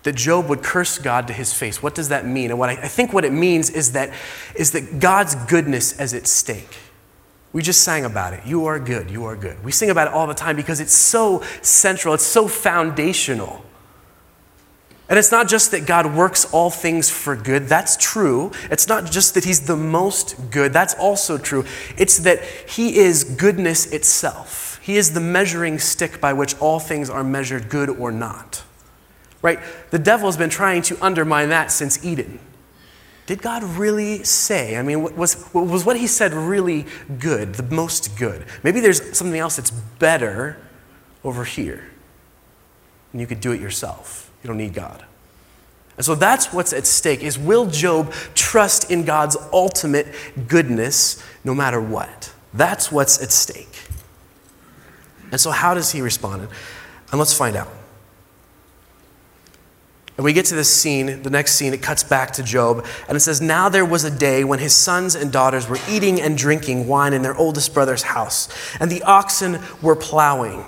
That 0.05 0.15
Job 0.15 0.49
would 0.49 0.63
curse 0.63 0.99
God 0.99 1.27
to 1.27 1.33
his 1.33 1.53
face. 1.53 1.83
What 1.83 1.97
does 1.97 2.11
that 2.11 2.25
mean? 2.25 2.51
And 2.51 2.61
what 2.61 2.69
I, 2.69 2.75
I 2.75 2.87
think 2.87 3.13
what 3.13 3.25
it 3.25 3.33
means 3.33 3.71
is 3.71 3.93
that, 3.93 4.13
is 4.55 4.71
that 4.71 5.01
God's 5.01 5.35
goodness 5.35 5.99
is 5.99 6.15
at 6.15 6.29
stake. 6.29 6.79
We 7.53 7.63
just 7.63 7.83
sang 7.83 8.05
about 8.05 8.35
it. 8.35 8.47
You 8.47 8.67
are 8.67 8.79
good, 8.79 9.11
you 9.11 9.25
are 9.25 9.35
good. 9.35 9.65
We 9.65 9.73
sing 9.73 9.91
about 9.91 10.07
it 10.07 10.15
all 10.15 10.29
the 10.29 10.35
time 10.35 10.55
because 10.55 10.79
it's 10.79 10.93
so 10.93 11.43
central, 11.61 12.15
it's 12.15 12.23
so 12.23 12.47
foundational. 12.47 13.66
And 15.09 15.19
it's 15.19 15.31
not 15.31 15.49
just 15.49 15.71
that 15.71 15.87
God 15.87 16.15
works 16.15 16.53
all 16.53 16.69
things 16.71 17.09
for 17.11 17.37
good, 17.37 17.69
that's 17.69 17.97
true. 17.97 18.51
It's 18.71 18.89
not 18.89 19.11
just 19.11 19.35
that 19.35 19.45
He's 19.45 19.67
the 19.67 19.77
most 19.77 20.51
good, 20.51 20.73
that's 20.73 20.95
also 20.95 21.39
true. 21.39 21.65
It's 21.97 22.19
that 22.19 22.43
He 22.43 22.97
is 22.97 23.23
goodness 23.23 23.87
itself. 23.87 24.81
He 24.83 24.97
is 24.97 25.15
the 25.15 25.21
measuring 25.21 25.79
stick 25.79 26.21
by 26.21 26.33
which 26.33 26.59
all 26.61 26.81
things 26.81 27.09
are 27.09 27.23
measured, 27.23 27.69
good 27.69 27.89
or 27.89 28.11
not. 28.11 28.65
Right? 29.43 29.61
The 29.91 29.99
devil 29.99 30.27
has 30.27 30.37
been 30.37 30.51
trying 30.51 30.83
to 30.83 31.05
undermine 31.05 31.51
that 31.51 31.71
since 31.71 32.05
Eden. 32.05 32.41
Did 33.27 33.43
God 33.43 33.65
really 33.65 34.23
say? 34.23 34.77
I 34.77 34.83
mean, 34.83 35.17
was, 35.17 35.53
was 35.53 35.85
what 35.85 35.97
he 35.97 36.07
said 36.07 36.33
really 36.33 36.87
good, 37.19 37.57
the 37.57 37.75
most 37.75 38.17
good? 38.17 38.45
Maybe 38.63 38.79
there's 38.81 39.17
something 39.17 39.39
else 39.39 39.57
that's 39.57 39.73
better 39.73 40.57
over 41.25 41.45
here. 41.45 41.85
And 43.13 43.21
you 43.21 43.27
could 43.27 43.41
do 43.41 43.51
it 43.51 43.61
yourself. 43.61 44.26
You 44.47 44.53
don't 44.53 44.59
need 44.59 44.75
God. 44.75 45.05
And 45.97 46.07
so 46.07 46.15
that's 46.15 46.53
what's 46.53 46.73
at 46.73 46.87
stake 46.87 47.25
is 47.25 47.37
will 47.37 47.67
Job 47.67 48.13
trust 48.37 48.93
in 48.93 49.05
God's 49.05 49.37
ultimate 49.53 50.07
goodness 50.47 51.21
no 51.43 51.53
matter 51.53 51.81
what? 51.81 52.33
That's 52.55 52.93
what's 52.93 53.21
at 53.21 53.33
stake. 53.33 53.83
And 55.33 55.41
so 55.41 55.51
how 55.51 55.75
does 55.75 55.91
he 55.91 56.01
respond? 56.01 56.47
And 57.11 57.19
let's 57.19 57.37
find 57.37 57.57
out. 57.57 57.67
And 60.17 60.25
we 60.25 60.33
get 60.33 60.47
to 60.47 60.55
this 60.55 60.73
scene, 60.73 61.25
the 61.25 61.31
next 61.31 61.57
scene, 61.57 61.75
it 61.75 61.83
cuts 61.83 62.05
back 62.05 62.31
to 62.35 62.45
Job, 62.45 62.87
and 63.09 63.17
it 63.17 63.21
says, 63.21 63.41
Now 63.41 63.69
there 63.69 63.85
was 63.85 64.05
a 64.05 64.17
day 64.17 64.45
when 64.45 64.61
his 64.61 64.73
sons 64.73 65.17
and 65.17 65.33
daughters 65.33 65.69
were 65.69 65.81
eating 65.91 66.21
and 66.21 66.39
drinking 66.39 66.87
wine 66.87 67.15
in 67.15 67.23
their 67.23 67.37
oldest 67.37 67.75
brother's 67.75 68.05
house, 68.05 68.49
and 68.79 68.93
the 68.93 69.03
oxen 69.03 69.59
were 69.83 69.97
plowing 69.97 70.65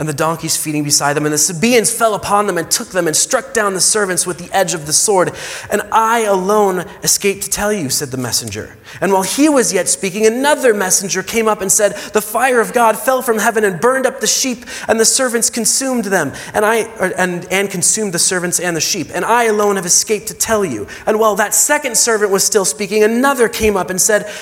and 0.00 0.08
the 0.08 0.14
donkeys 0.14 0.56
feeding 0.56 0.82
beside 0.82 1.12
them. 1.12 1.26
And 1.26 1.34
the 1.34 1.38
Sabaeans 1.38 1.92
fell 1.92 2.14
upon 2.14 2.46
them 2.46 2.56
and 2.56 2.70
took 2.70 2.88
them 2.88 3.06
and 3.06 3.14
struck 3.14 3.52
down 3.52 3.74
the 3.74 3.82
servants 3.82 4.26
with 4.26 4.38
the 4.38 4.50
edge 4.50 4.72
of 4.72 4.86
the 4.86 4.94
sword. 4.94 5.30
And 5.70 5.82
I 5.92 6.20
alone 6.20 6.86
escaped 7.02 7.42
to 7.42 7.50
tell 7.50 7.70
you, 7.70 7.90
said 7.90 8.10
the 8.10 8.16
messenger. 8.16 8.78
And 9.02 9.12
while 9.12 9.22
he 9.22 9.50
was 9.50 9.74
yet 9.74 9.88
speaking, 9.88 10.24
another 10.24 10.72
messenger 10.72 11.22
came 11.22 11.46
up 11.46 11.60
and 11.60 11.70
said, 11.70 11.92
The 12.14 12.22
fire 12.22 12.60
of 12.60 12.72
God 12.72 12.98
fell 12.98 13.20
from 13.20 13.38
heaven 13.38 13.62
and 13.62 13.78
burned 13.78 14.06
up 14.06 14.20
the 14.20 14.26
sheep, 14.26 14.64
and 14.88 14.98
the 14.98 15.04
servants 15.04 15.50
consumed 15.50 16.06
them, 16.06 16.32
and 16.54 16.64
I 16.64 16.76
and, 17.18 17.46
and 17.52 17.70
consumed 17.70 18.14
the 18.14 18.18
servants 18.18 18.58
and 18.58 18.74
the 18.74 18.80
sheep. 18.80 19.08
And 19.12 19.22
I 19.22 19.44
alone 19.44 19.76
have 19.76 19.84
escaped 19.84 20.28
to 20.28 20.34
tell 20.34 20.64
you. 20.64 20.86
And 21.04 21.20
while 21.20 21.36
that 21.36 21.52
second 21.52 21.94
servant 21.94 22.32
was 22.32 22.42
still 22.42 22.64
speaking, 22.64 23.04
another 23.04 23.50
came 23.50 23.76
up 23.76 23.90
and 23.90 24.00
said, 24.00 24.32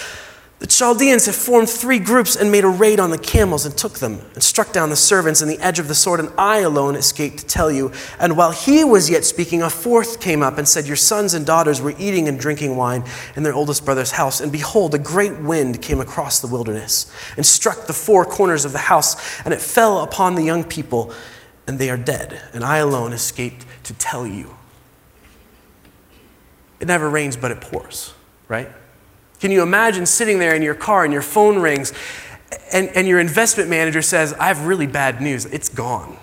the 0.59 0.67
Chaldeans 0.67 1.27
have 1.27 1.37
formed 1.37 1.71
three 1.71 2.01
groups 2.01 2.35
and 2.35 2.51
made 2.51 2.65
a 2.65 2.69
raid 2.69 2.99
on 2.99 3.11
the 3.11 3.19
camels 3.19 3.65
and 3.65 3.77
took 3.79 4.01
them 4.01 4.21
and 4.35 4.43
struck 4.43 4.73
down 4.73 4.91
the 4.91 4.97
servants 4.97 5.41
and 5.41 5.49
the 5.49 5.61
edge 5.61 5.79
of 5.79 5.87
the 5.87 5.95
sword, 5.95 6.19
and 6.19 6.31
I 6.37 6.59
alone 6.59 6.97
escaped 6.97 7.39
to 7.39 7.47
tell 7.47 7.71
you. 7.71 7.93
And 8.19 8.37
while 8.37 8.51
he 8.51 8.83
was 8.83 9.09
yet 9.09 9.25
speaking, 9.25 9.63
a 9.63 9.71
fourth 9.71 10.21
came 10.21 10.43
up 10.43 10.59
and 10.59 10.67
said, 10.67 10.89
Your 10.89 10.97
sons 10.97 11.33
and 11.33 11.47
daughters 11.47 11.81
were 11.81 11.95
eating 11.97 12.27
and 12.27 12.41
drinking 12.41 12.77
wine 12.77 13.05
in 13.37 13.45
their 13.45 13.55
oldest 13.55 13.85
brother's 13.85 14.11
house. 14.11 14.41
And 14.41 14.51
behold, 14.51 14.97
a 14.97 14.99
great 14.99 15.39
wind 15.39 15.81
came 15.81 16.01
across 16.01 16.41
the 16.41 16.49
wilderness 16.49 17.09
and 17.37 17.47
struck 17.47 17.87
the 17.87 17.93
four 17.93 18.25
corners 18.25 18.65
of 18.65 18.73
the 18.73 18.79
house, 18.79 19.41
and 19.43 19.55
it 19.55 19.61
fell 19.61 20.01
upon 20.01 20.35
the 20.35 20.43
young 20.43 20.65
people, 20.65 21.13
and 21.69 21.79
they 21.79 21.89
are 21.89 21.97
dead. 21.97 22.43
And 22.53 22.65
I 22.65 22.79
alone 22.79 23.13
escaped 23.13 23.65
to 23.85 23.95
tell 23.95 24.27
you. 24.27 24.57
It 26.81 26.89
never 26.89 27.09
rains, 27.09 27.37
but 27.37 27.53
it 27.53 27.61
pours, 27.61 28.13
right? 28.49 28.69
Can 29.41 29.51
you 29.51 29.63
imagine 29.63 30.07
sitting 30.07 30.39
there 30.39 30.55
in 30.55 30.63
your 30.63 30.75
car 30.75 31.05
and 31.05 31.13
your 31.13 31.23
phone 31.23 31.61
rings 31.61 31.93
and, 32.73 32.89
and 32.89 33.07
your 33.07 33.21
investment 33.21 33.69
manager 33.69 34.03
says, 34.03 34.33
I 34.35 34.49
have 34.49 34.67
really 34.67 34.87
bad 34.87 35.21
news, 35.21 35.45
it's 35.47 35.69
gone. 35.69 36.17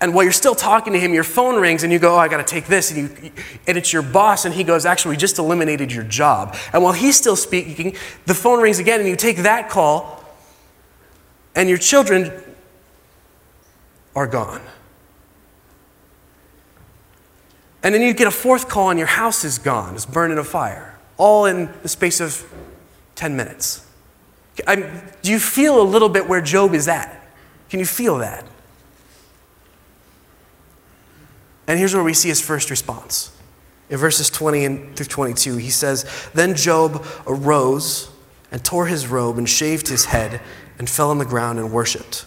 And 0.00 0.14
while 0.14 0.24
you're 0.24 0.32
still 0.32 0.56
talking 0.56 0.92
to 0.94 0.98
him, 0.98 1.14
your 1.14 1.22
phone 1.22 1.60
rings 1.60 1.84
and 1.84 1.92
you 1.92 2.00
go, 2.00 2.16
Oh, 2.16 2.18
I 2.18 2.26
got 2.26 2.38
to 2.38 2.44
take 2.44 2.66
this. 2.66 2.90
And, 2.90 3.08
you, 3.08 3.32
and 3.68 3.78
it's 3.78 3.92
your 3.92 4.02
boss, 4.02 4.44
and 4.44 4.52
he 4.52 4.64
goes, 4.64 4.84
Actually, 4.84 5.14
we 5.14 5.16
just 5.18 5.38
eliminated 5.38 5.92
your 5.92 6.02
job. 6.02 6.56
And 6.72 6.82
while 6.82 6.92
he's 6.92 7.16
still 7.16 7.36
speaking, 7.36 7.94
the 8.26 8.34
phone 8.34 8.60
rings 8.60 8.80
again, 8.80 8.98
and 8.98 9.08
you 9.08 9.14
take 9.14 9.38
that 9.38 9.68
call, 9.68 10.24
and 11.54 11.68
your 11.68 11.78
children 11.78 12.32
are 14.16 14.26
gone. 14.26 14.60
And 17.84 17.94
then 17.94 18.02
you 18.02 18.12
get 18.12 18.26
a 18.26 18.32
fourth 18.32 18.68
call, 18.68 18.90
and 18.90 18.98
your 18.98 19.06
house 19.06 19.44
is 19.44 19.58
gone, 19.58 19.94
it's 19.94 20.06
burned 20.06 20.32
in 20.32 20.38
a 20.38 20.44
fire 20.44 20.91
all 21.16 21.46
in 21.46 21.70
the 21.82 21.88
space 21.88 22.20
of 22.20 22.44
10 23.14 23.36
minutes. 23.36 23.86
I'm, 24.66 25.02
do 25.22 25.30
you 25.30 25.38
feel 25.38 25.80
a 25.80 25.84
little 25.84 26.08
bit 26.08 26.28
where 26.28 26.40
Job 26.40 26.74
is 26.74 26.88
at? 26.88 27.22
Can 27.70 27.80
you 27.80 27.86
feel 27.86 28.18
that? 28.18 28.44
And 31.66 31.78
here's 31.78 31.94
where 31.94 32.02
we 32.04 32.14
see 32.14 32.28
his 32.28 32.40
first 32.40 32.70
response. 32.70 33.30
In 33.88 33.96
verses 33.96 34.30
20 34.30 34.64
and 34.64 34.96
through 34.96 35.06
22, 35.06 35.56
he 35.56 35.70
says, 35.70 36.04
Then 36.34 36.54
Job 36.54 37.06
arose 37.26 38.10
and 38.50 38.64
tore 38.64 38.86
his 38.86 39.06
robe 39.06 39.38
and 39.38 39.48
shaved 39.48 39.88
his 39.88 40.06
head 40.06 40.40
and 40.78 40.88
fell 40.88 41.10
on 41.10 41.18
the 41.18 41.24
ground 41.24 41.58
and 41.58 41.72
worshiped. 41.72 42.26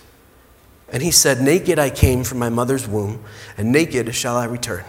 And 0.92 1.04
he 1.04 1.12
said, 1.12 1.42
Naked 1.42 1.80
I 1.80 1.90
came 1.90 2.24
from 2.24 2.40
my 2.40 2.50
mother's 2.50 2.88
womb, 2.88 3.24
and 3.58 3.72
naked 3.72 4.14
shall 4.16 4.38
I 4.38 4.46
return. 4.46 4.86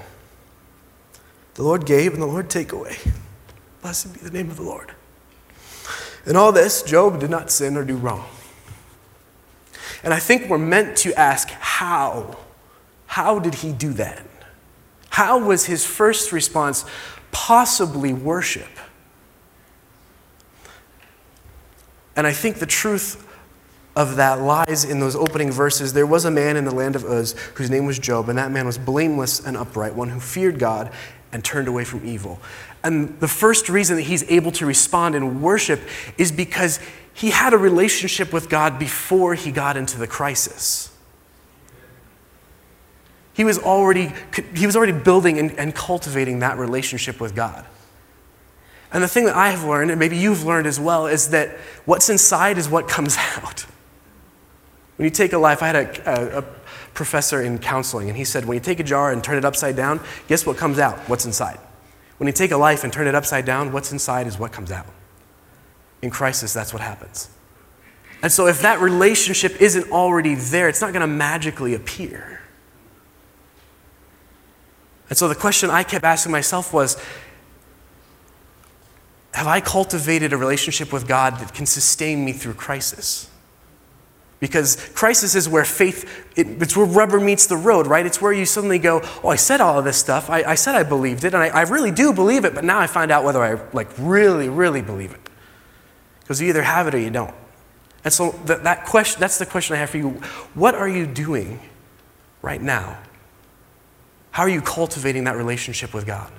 The 1.54 1.62
Lord 1.62 1.86
gave, 1.86 2.12
and 2.12 2.22
the 2.22 2.26
Lord 2.26 2.50
take 2.50 2.72
away. 2.72 2.96
Blessed 3.86 4.14
be 4.14 4.18
the 4.18 4.32
name 4.32 4.50
of 4.50 4.56
the 4.56 4.64
Lord. 4.64 4.90
In 6.26 6.34
all 6.34 6.50
this, 6.50 6.82
Job 6.82 7.20
did 7.20 7.30
not 7.30 7.52
sin 7.52 7.76
or 7.76 7.84
do 7.84 7.96
wrong. 7.96 8.24
And 10.02 10.12
I 10.12 10.18
think 10.18 10.50
we're 10.50 10.58
meant 10.58 10.96
to 10.96 11.14
ask 11.14 11.50
how? 11.50 12.36
How 13.06 13.38
did 13.38 13.54
he 13.54 13.70
do 13.70 13.92
that? 13.92 14.26
How 15.10 15.38
was 15.38 15.66
his 15.66 15.86
first 15.86 16.32
response 16.32 16.84
possibly 17.30 18.12
worship? 18.12 18.66
And 22.16 22.26
I 22.26 22.32
think 22.32 22.56
the 22.56 22.66
truth 22.66 23.24
of 23.94 24.16
that 24.16 24.40
lies 24.40 24.84
in 24.84 24.98
those 24.98 25.14
opening 25.14 25.52
verses. 25.52 25.92
There 25.92 26.06
was 26.06 26.24
a 26.24 26.30
man 26.32 26.56
in 26.56 26.64
the 26.64 26.74
land 26.74 26.96
of 26.96 27.04
Uz 27.04 27.36
whose 27.54 27.70
name 27.70 27.86
was 27.86 28.00
Job, 28.00 28.28
and 28.28 28.36
that 28.36 28.50
man 28.50 28.66
was 28.66 28.78
blameless 28.78 29.46
and 29.46 29.56
upright, 29.56 29.94
one 29.94 30.08
who 30.08 30.18
feared 30.18 30.58
God 30.58 30.90
and 31.32 31.44
turned 31.44 31.68
away 31.68 31.84
from 31.84 32.04
evil. 32.04 32.40
And 32.86 33.18
the 33.18 33.26
first 33.26 33.68
reason 33.68 33.96
that 33.96 34.02
he's 34.02 34.22
able 34.30 34.52
to 34.52 34.64
respond 34.64 35.16
in 35.16 35.42
worship 35.42 35.80
is 36.18 36.30
because 36.30 36.78
he 37.12 37.30
had 37.30 37.52
a 37.52 37.58
relationship 37.58 38.32
with 38.32 38.48
God 38.48 38.78
before 38.78 39.34
he 39.34 39.50
got 39.50 39.76
into 39.76 39.98
the 39.98 40.06
crisis. 40.06 40.88
He 43.32 43.42
was 43.42 43.58
already, 43.58 44.12
he 44.54 44.66
was 44.66 44.76
already 44.76 44.92
building 44.92 45.36
and, 45.36 45.50
and 45.58 45.74
cultivating 45.74 46.38
that 46.38 46.58
relationship 46.58 47.20
with 47.20 47.34
God. 47.34 47.66
And 48.92 49.02
the 49.02 49.08
thing 49.08 49.24
that 49.24 49.34
I 49.34 49.50
have 49.50 49.64
learned, 49.64 49.90
and 49.90 49.98
maybe 49.98 50.16
you've 50.16 50.44
learned 50.44 50.68
as 50.68 50.78
well, 50.78 51.08
is 51.08 51.30
that 51.30 51.56
what's 51.86 52.08
inside 52.08 52.56
is 52.56 52.68
what 52.68 52.86
comes 52.86 53.16
out. 53.36 53.66
When 54.94 55.06
you 55.06 55.10
take 55.10 55.32
a 55.32 55.38
life, 55.38 55.60
I 55.60 55.66
had 55.66 55.76
a, 55.76 56.36
a, 56.36 56.38
a, 56.38 56.44
professor 56.94 57.42
in 57.42 57.58
counseling, 57.58 58.08
and 58.08 58.16
he 58.16 58.24
said, 58.24 58.44
when 58.44 58.54
you 58.54 58.60
take 58.60 58.78
a 58.78 58.84
jar 58.84 59.10
and 59.10 59.22
turn 59.24 59.36
it 59.36 59.44
upside 59.44 59.74
down, 59.74 60.00
guess 60.28 60.46
what 60.46 60.56
comes 60.56 60.78
out? 60.78 60.96
What's 61.10 61.26
inside? 61.26 61.58
When 62.18 62.26
you 62.26 62.32
take 62.32 62.50
a 62.50 62.56
life 62.56 62.84
and 62.84 62.92
turn 62.92 63.06
it 63.06 63.14
upside 63.14 63.44
down, 63.44 63.72
what's 63.72 63.92
inside 63.92 64.26
is 64.26 64.38
what 64.38 64.52
comes 64.52 64.72
out. 64.72 64.86
In 66.02 66.10
crisis, 66.10 66.52
that's 66.52 66.72
what 66.72 66.82
happens. 66.82 67.28
And 68.22 68.32
so, 68.32 68.46
if 68.46 68.62
that 68.62 68.80
relationship 68.80 69.60
isn't 69.60 69.90
already 69.90 70.34
there, 70.34 70.68
it's 70.68 70.80
not 70.80 70.92
going 70.92 71.02
to 71.02 71.06
magically 71.06 71.74
appear. 71.74 72.40
And 75.08 75.18
so, 75.18 75.28
the 75.28 75.34
question 75.34 75.70
I 75.70 75.82
kept 75.82 76.04
asking 76.04 76.32
myself 76.32 76.72
was 76.72 76.96
Have 79.34 79.46
I 79.46 79.60
cultivated 79.60 80.32
a 80.32 80.36
relationship 80.36 80.92
with 80.92 81.06
God 81.06 81.38
that 81.38 81.54
can 81.54 81.66
sustain 81.66 82.24
me 82.24 82.32
through 82.32 82.54
crisis? 82.54 83.30
Because 84.38 84.76
crisis 84.94 85.34
is 85.34 85.48
where 85.48 85.64
faith, 85.64 86.26
it, 86.36 86.62
it's 86.62 86.76
where 86.76 86.84
rubber 86.84 87.18
meets 87.18 87.46
the 87.46 87.56
road, 87.56 87.86
right? 87.86 88.04
It's 88.04 88.20
where 88.20 88.32
you 88.32 88.44
suddenly 88.44 88.78
go, 88.78 89.00
oh, 89.24 89.28
I 89.30 89.36
said 89.36 89.62
all 89.62 89.78
of 89.78 89.84
this 89.84 89.96
stuff. 89.96 90.28
I, 90.28 90.42
I 90.42 90.54
said 90.56 90.74
I 90.74 90.82
believed 90.82 91.24
it, 91.24 91.32
and 91.32 91.42
I, 91.42 91.48
I, 91.48 91.62
really 91.62 91.90
do 91.90 92.12
believe 92.12 92.44
it, 92.44 92.54
but 92.54 92.62
now 92.62 92.78
I 92.78 92.86
find 92.86 93.10
out 93.10 93.24
whether 93.24 93.42
I 93.42 93.58
like 93.72 93.88
really, 93.98 94.50
really 94.50 94.82
believe 94.82 95.12
it. 95.12 95.20
Because 96.20 96.40
you 96.40 96.48
either 96.48 96.62
have 96.62 96.86
it 96.86 96.94
or 96.94 96.98
you 96.98 97.08
don't. 97.08 97.34
And 98.04 98.12
so 98.12 98.32
that, 98.44 98.64
that 98.64 98.84
question, 98.84 99.20
that's 99.20 99.38
the 99.38 99.46
question 99.46 99.74
I 99.74 99.78
have 99.78 99.90
for 99.90 99.96
you. 99.96 100.10
What 100.54 100.74
are 100.74 100.88
you 100.88 101.06
doing 101.06 101.58
right 102.42 102.60
now? 102.60 102.98
How 104.32 104.42
are 104.42 104.48
you 104.50 104.60
cultivating 104.60 105.24
that 105.24 105.36
relationship 105.36 105.94
with 105.94 106.04
God? 106.04 106.30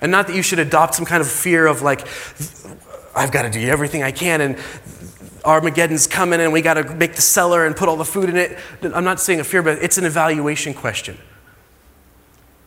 And 0.00 0.10
not 0.10 0.26
that 0.26 0.34
you 0.34 0.42
should 0.42 0.58
adopt 0.58 0.94
some 0.94 1.04
kind 1.04 1.20
of 1.20 1.30
fear 1.30 1.66
of 1.66 1.82
like, 1.82 2.06
I've 3.14 3.32
got 3.32 3.42
to 3.42 3.50
do 3.50 3.60
everything 3.66 4.02
I 4.02 4.12
can 4.12 4.40
and 4.40 4.58
Armageddon's 5.44 6.06
coming 6.06 6.40
and 6.40 6.52
we 6.52 6.62
got 6.62 6.74
to 6.74 6.94
make 6.94 7.16
the 7.16 7.22
cellar 7.22 7.66
and 7.66 7.74
put 7.74 7.88
all 7.88 7.96
the 7.96 8.04
food 8.04 8.28
in 8.28 8.36
it. 8.36 8.58
I'm 8.82 9.04
not 9.04 9.20
saying 9.20 9.40
a 9.40 9.44
fear, 9.44 9.62
but 9.62 9.78
it's 9.78 9.98
an 9.98 10.04
evaluation 10.04 10.74
question. 10.74 11.18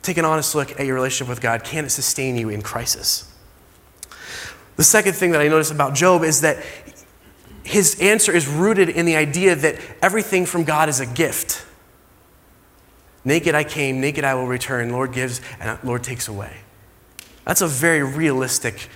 Take 0.02 0.18
an 0.18 0.26
honest 0.26 0.54
look 0.54 0.78
at 0.80 0.86
your 0.86 0.96
relationship 0.96 1.30
with 1.30 1.40
God. 1.40 1.64
Can 1.64 1.86
it 1.86 1.90
sustain 1.90 2.36
you 2.36 2.50
in 2.50 2.62
crisis? 2.62 3.32
The 4.76 4.84
second 4.84 5.14
thing 5.14 5.32
that 5.32 5.42
I 5.42 5.48
notice 5.48 5.72
about 5.72 5.94
Job 5.94 6.24
is 6.24 6.42
that 6.42 6.64
his 7.64 8.00
answer 8.02 8.32
is 8.32 8.48
rooted 8.48 8.90
in 8.90 9.06
the 9.06 9.16
idea 9.16 9.56
that 9.56 9.80
everything 10.02 10.46
from 10.46 10.64
God 10.64 10.90
is 10.90 11.00
a 11.00 11.06
gift. 11.06 11.66
Naked 13.24 13.56
I 13.56 13.64
came, 13.64 14.02
naked 14.02 14.26
I 14.26 14.36
will 14.36 14.48
return. 14.48 14.92
Lord 14.92 15.14
gives, 15.14 15.40
and 15.60 15.80
Lord 15.84 16.04
takes 16.04 16.28
away. 16.28 16.58
That's 17.46 17.62
a 17.62 17.68
very 17.68 18.04
realistic, 18.04 18.90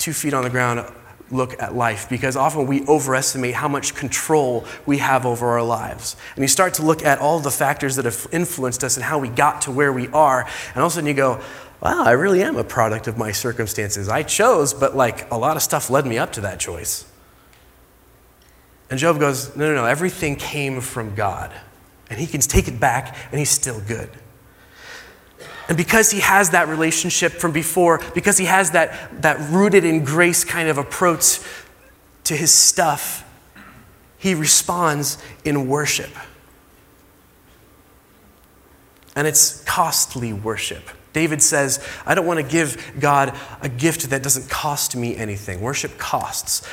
two 0.00 0.12
feet 0.12 0.34
on 0.34 0.42
the 0.42 0.50
ground 0.50 0.84
look 1.30 1.60
at 1.62 1.74
life 1.74 2.08
because 2.08 2.36
often 2.36 2.66
we 2.66 2.84
overestimate 2.86 3.54
how 3.54 3.68
much 3.68 3.94
control 3.94 4.64
we 4.86 4.98
have 4.98 5.24
over 5.24 5.46
our 5.48 5.62
lives. 5.62 6.16
And 6.34 6.42
you 6.42 6.48
start 6.48 6.74
to 6.74 6.82
look 6.82 7.04
at 7.04 7.18
all 7.18 7.38
the 7.38 7.50
factors 7.50 7.96
that 7.96 8.04
have 8.04 8.26
influenced 8.32 8.82
us 8.82 8.96
and 8.96 9.04
how 9.04 9.18
we 9.18 9.28
got 9.28 9.62
to 9.62 9.70
where 9.70 9.92
we 9.92 10.08
are, 10.08 10.40
and 10.40 10.78
all 10.78 10.86
of 10.86 10.92
a 10.92 10.94
sudden 10.94 11.06
you 11.06 11.14
go, 11.14 11.40
wow, 11.80 12.02
I 12.04 12.12
really 12.12 12.42
am 12.42 12.56
a 12.56 12.64
product 12.64 13.06
of 13.06 13.16
my 13.16 13.32
circumstances. 13.32 14.08
I 14.08 14.22
chose, 14.22 14.74
but 14.74 14.96
like 14.96 15.30
a 15.30 15.36
lot 15.36 15.56
of 15.56 15.62
stuff 15.62 15.88
led 15.88 16.06
me 16.06 16.18
up 16.18 16.32
to 16.32 16.40
that 16.42 16.58
choice. 16.58 17.06
And 18.90 18.98
Job 18.98 19.20
goes, 19.20 19.54
no, 19.56 19.68
no, 19.68 19.74
no, 19.76 19.86
everything 19.86 20.34
came 20.34 20.80
from 20.80 21.14
God. 21.14 21.52
And 22.10 22.18
he 22.18 22.26
can 22.26 22.40
take 22.40 22.66
it 22.66 22.80
back, 22.80 23.16
and 23.30 23.38
he's 23.38 23.50
still 23.50 23.80
good. 23.80 24.10
And 25.70 25.76
because 25.76 26.10
he 26.10 26.18
has 26.18 26.50
that 26.50 26.66
relationship 26.66 27.30
from 27.30 27.52
before, 27.52 28.00
because 28.12 28.36
he 28.36 28.46
has 28.46 28.72
that, 28.72 29.22
that 29.22 29.38
rooted 29.50 29.84
in 29.84 30.04
grace 30.04 30.42
kind 30.42 30.68
of 30.68 30.78
approach 30.78 31.38
to 32.24 32.36
his 32.36 32.52
stuff, 32.52 33.24
he 34.18 34.34
responds 34.34 35.16
in 35.44 35.68
worship. 35.68 36.10
And 39.14 39.28
it's 39.28 39.62
costly 39.62 40.32
worship. 40.32 40.82
David 41.12 41.40
says, 41.40 41.86
I 42.04 42.16
don't 42.16 42.26
want 42.26 42.40
to 42.40 42.46
give 42.46 42.94
God 42.98 43.38
a 43.62 43.68
gift 43.68 44.10
that 44.10 44.24
doesn't 44.24 44.50
cost 44.50 44.96
me 44.96 45.16
anything. 45.16 45.60
Worship 45.60 45.98
costs. 45.98 46.66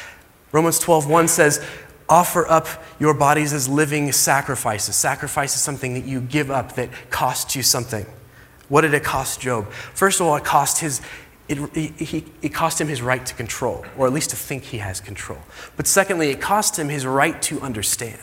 Romans 0.52 0.80
12:1 0.80 1.30
says, 1.30 1.64
offer 2.10 2.50
up 2.50 2.68
your 3.00 3.14
bodies 3.14 3.54
as 3.54 3.70
living 3.70 4.12
sacrifices. 4.12 4.96
Sacrifice 4.96 5.56
is 5.56 5.62
something 5.62 5.94
that 5.94 6.06
you 6.06 6.20
give 6.20 6.50
up 6.50 6.74
that 6.74 6.90
costs 7.12 7.56
you 7.56 7.62
something. 7.62 8.04
What 8.70 8.82
did 8.82 8.94
it 8.94 9.04
cost 9.04 9.40
Job? 9.40 9.72
First 9.72 10.20
of 10.20 10.28
all, 10.28 10.36
it 10.36 10.44
cost 10.44 10.80
his 10.80 11.02
it, 11.50 12.24
it 12.42 12.54
cost 12.54 12.82
him 12.82 12.90
his 12.90 13.02
right 13.02 13.26
to 13.26 13.34
control, 13.34 13.86
or 13.98 14.06
at 14.06 14.12
least 14.12 14.32
to 14.32 14.36
think 14.36 14.64
he 14.64 14.80
has 14.80 15.00
control. 15.00 15.40
But 15.78 15.88
secondly, 15.88 16.30
it 16.30 16.42
cost 16.42 16.78
him 16.78 16.90
his 16.90 17.06
right 17.06 17.42
to 17.44 17.62
understand. 17.62 18.20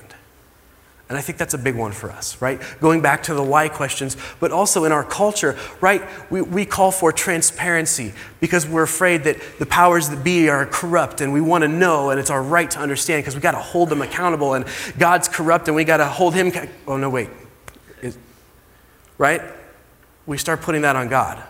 And 1.08 1.18
I 1.18 1.20
think 1.20 1.36
that's 1.36 1.52
a 1.52 1.58
big 1.58 1.74
one 1.74 1.92
for 1.92 2.10
us, 2.10 2.40
right? 2.40 2.60
Going 2.80 3.02
back 3.02 3.24
to 3.24 3.34
the 3.34 3.42
why 3.42 3.68
questions, 3.68 4.16
but 4.40 4.52
also 4.52 4.84
in 4.84 4.92
our 4.92 5.04
culture, 5.04 5.56
right? 5.80 6.02
We, 6.30 6.40
we 6.40 6.64
call 6.64 6.90
for 6.90 7.12
transparency 7.12 8.14
because 8.40 8.66
we're 8.66 8.84
afraid 8.84 9.24
that 9.24 9.36
the 9.58 9.66
powers 9.66 10.08
that 10.08 10.24
be 10.24 10.48
are 10.48 10.64
corrupt 10.64 11.20
and 11.20 11.32
we 11.32 11.42
want 11.42 11.62
to 11.62 11.68
know 11.68 12.08
and 12.08 12.18
it's 12.18 12.30
our 12.30 12.42
right 12.42 12.70
to 12.70 12.78
understand 12.78 13.22
because 13.22 13.34
we 13.34 13.42
got 13.42 13.52
to 13.52 13.58
hold 13.58 13.90
them 13.90 14.00
accountable 14.00 14.54
and 14.54 14.64
God's 14.98 15.28
corrupt 15.28 15.68
and 15.68 15.76
we 15.76 15.84
got 15.84 15.98
to 15.98 16.06
hold 16.06 16.34
him. 16.34 16.50
Oh, 16.86 16.96
no, 16.96 17.10
wait. 17.10 17.28
Is, 18.00 18.16
right? 19.18 19.42
We 20.26 20.38
start 20.38 20.62
putting 20.62 20.82
that 20.82 20.96
on 20.96 21.08
God. 21.08 21.42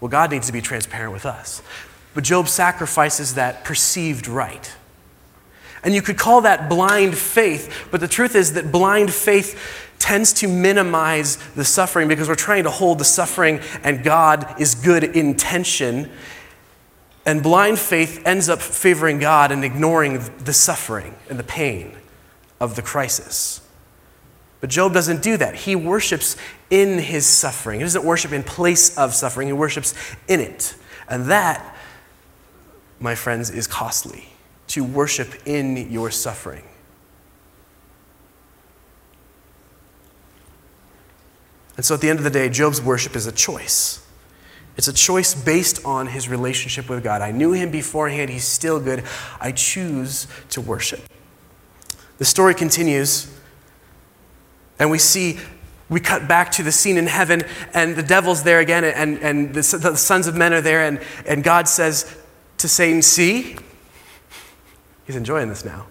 Well, 0.00 0.08
God 0.08 0.30
needs 0.30 0.46
to 0.46 0.52
be 0.52 0.60
transparent 0.60 1.12
with 1.12 1.26
us. 1.26 1.62
But 2.14 2.24
Job 2.24 2.48
sacrifices 2.48 3.34
that 3.34 3.64
perceived 3.64 4.26
right. 4.26 4.72
And 5.82 5.94
you 5.94 6.02
could 6.02 6.18
call 6.18 6.42
that 6.42 6.68
blind 6.68 7.16
faith, 7.16 7.88
but 7.90 8.00
the 8.00 8.08
truth 8.08 8.34
is 8.34 8.54
that 8.54 8.70
blind 8.70 9.12
faith 9.12 9.88
tends 9.98 10.32
to 10.32 10.48
minimize 10.48 11.36
the 11.54 11.64
suffering 11.64 12.08
because 12.08 12.28
we're 12.28 12.34
trying 12.34 12.64
to 12.64 12.70
hold 12.70 12.98
the 12.98 13.04
suffering 13.04 13.60
and 13.82 14.02
God 14.02 14.60
is 14.60 14.74
good 14.74 15.04
intention. 15.04 16.10
And 17.24 17.42
blind 17.42 17.78
faith 17.78 18.26
ends 18.26 18.48
up 18.48 18.60
favoring 18.60 19.18
God 19.18 19.52
and 19.52 19.64
ignoring 19.64 20.22
the 20.38 20.52
suffering 20.52 21.14
and 21.28 21.38
the 21.38 21.44
pain 21.44 21.96
of 22.58 22.76
the 22.76 22.82
crisis. 22.82 23.60
But 24.60 24.70
Job 24.70 24.92
doesn't 24.92 25.22
do 25.22 25.36
that. 25.38 25.54
He 25.54 25.74
worships 25.74 26.36
in 26.68 26.98
his 26.98 27.26
suffering. 27.26 27.80
He 27.80 27.84
doesn't 27.84 28.04
worship 28.04 28.32
in 28.32 28.42
place 28.42 28.96
of 28.96 29.14
suffering, 29.14 29.48
he 29.48 29.52
worships 29.52 29.94
in 30.28 30.40
it. 30.40 30.74
And 31.08 31.26
that, 31.26 31.76
my 33.00 33.14
friends, 33.14 33.50
is 33.50 33.66
costly 33.66 34.28
to 34.68 34.84
worship 34.84 35.28
in 35.46 35.90
your 35.90 36.10
suffering. 36.10 36.62
And 41.76 41.84
so 41.84 41.94
at 41.94 42.02
the 42.02 42.10
end 42.10 42.18
of 42.18 42.24
the 42.24 42.30
day, 42.30 42.48
Job's 42.50 42.80
worship 42.80 43.16
is 43.16 43.26
a 43.26 43.32
choice. 43.32 44.06
It's 44.76 44.86
a 44.86 44.92
choice 44.92 45.34
based 45.34 45.84
on 45.84 46.06
his 46.06 46.28
relationship 46.28 46.88
with 46.88 47.02
God. 47.02 47.22
I 47.22 47.32
knew 47.32 47.52
him 47.52 47.70
beforehand, 47.70 48.30
he's 48.30 48.44
still 48.44 48.78
good. 48.78 49.04
I 49.40 49.52
choose 49.52 50.26
to 50.50 50.60
worship. 50.60 51.00
The 52.18 52.24
story 52.24 52.54
continues 52.54 53.34
and 54.80 54.90
we 54.90 54.98
see, 54.98 55.38
we 55.88 56.00
cut 56.00 56.26
back 56.26 56.50
to 56.52 56.62
the 56.62 56.72
scene 56.72 56.96
in 56.96 57.06
heaven, 57.06 57.42
and 57.74 57.94
the 57.94 58.02
devil's 58.02 58.42
there 58.42 58.58
again, 58.58 58.82
and, 58.82 59.18
and 59.18 59.54
the, 59.54 59.78
the 59.78 59.96
sons 59.96 60.26
of 60.26 60.34
men 60.34 60.52
are 60.52 60.60
there, 60.60 60.84
and, 60.84 61.00
and 61.26 61.44
God 61.44 61.68
says 61.68 62.16
to 62.58 62.66
Satan, 62.66 63.02
See, 63.02 63.56
he's 65.06 65.16
enjoying 65.16 65.48
this 65.48 65.64
now. 65.64 65.86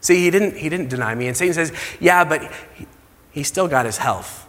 See, 0.00 0.22
he 0.22 0.30
didn't, 0.30 0.56
he 0.56 0.68
didn't 0.68 0.88
deny 0.88 1.14
me. 1.14 1.26
And 1.26 1.36
Satan 1.36 1.52
says, 1.52 1.72
Yeah, 2.00 2.24
but 2.24 2.50
he, 2.74 2.86
he 3.32 3.42
still 3.42 3.68
got 3.68 3.84
his 3.84 3.98
health. 3.98 4.46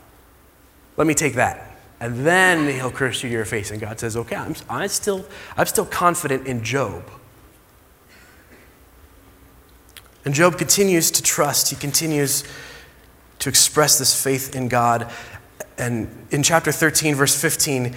Let 0.96 1.08
me 1.08 1.14
take 1.14 1.34
that. 1.34 1.78
And 2.00 2.26
then 2.26 2.68
he'll 2.68 2.92
curse 2.92 3.24
you 3.24 3.30
to 3.30 3.36
your 3.36 3.46
face. 3.46 3.72
And 3.72 3.82
God 3.82 4.00
says, 4.00 4.16
Okay, 4.16 4.36
I'm, 4.36 4.56
I'm, 4.70 4.88
still, 4.88 5.26
I'm 5.58 5.66
still 5.66 5.86
confident 5.86 6.46
in 6.46 6.64
Job. 6.64 7.04
And 10.26 10.34
Job 10.34 10.58
continues 10.58 11.10
to 11.12 11.24
trust. 11.24 11.70
He 11.70 11.76
continues 11.76 12.44
to 13.40 13.50
express 13.50 13.98
this 13.98 14.22
faith 14.22 14.56
in 14.56 14.68
God. 14.68 15.12
And 15.78 16.10
in 16.32 16.44
chapter 16.44 16.72
13, 16.72 17.16
verse 17.16 17.40
15, 17.40 17.96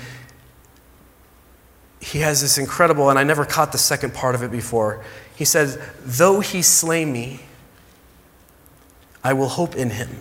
he 2.00 2.18
has 2.18 2.42
this 2.42 2.59
incredible, 2.59 3.11
and 3.11 3.18
I 3.18 3.24
never 3.24 3.44
caught 3.44 3.72
the 3.72 3.78
second 3.78 4.14
part 4.14 4.35
of 4.35 4.42
it 4.42 4.50
before. 4.50 5.05
He 5.37 5.44
says, 5.44 5.81
Though 6.05 6.40
he 6.40 6.62
slay 6.62 7.05
me, 7.05 7.40
I 9.22 9.33
will 9.35 9.48
hope 9.48 9.76
in 9.76 9.90
him. 9.90 10.20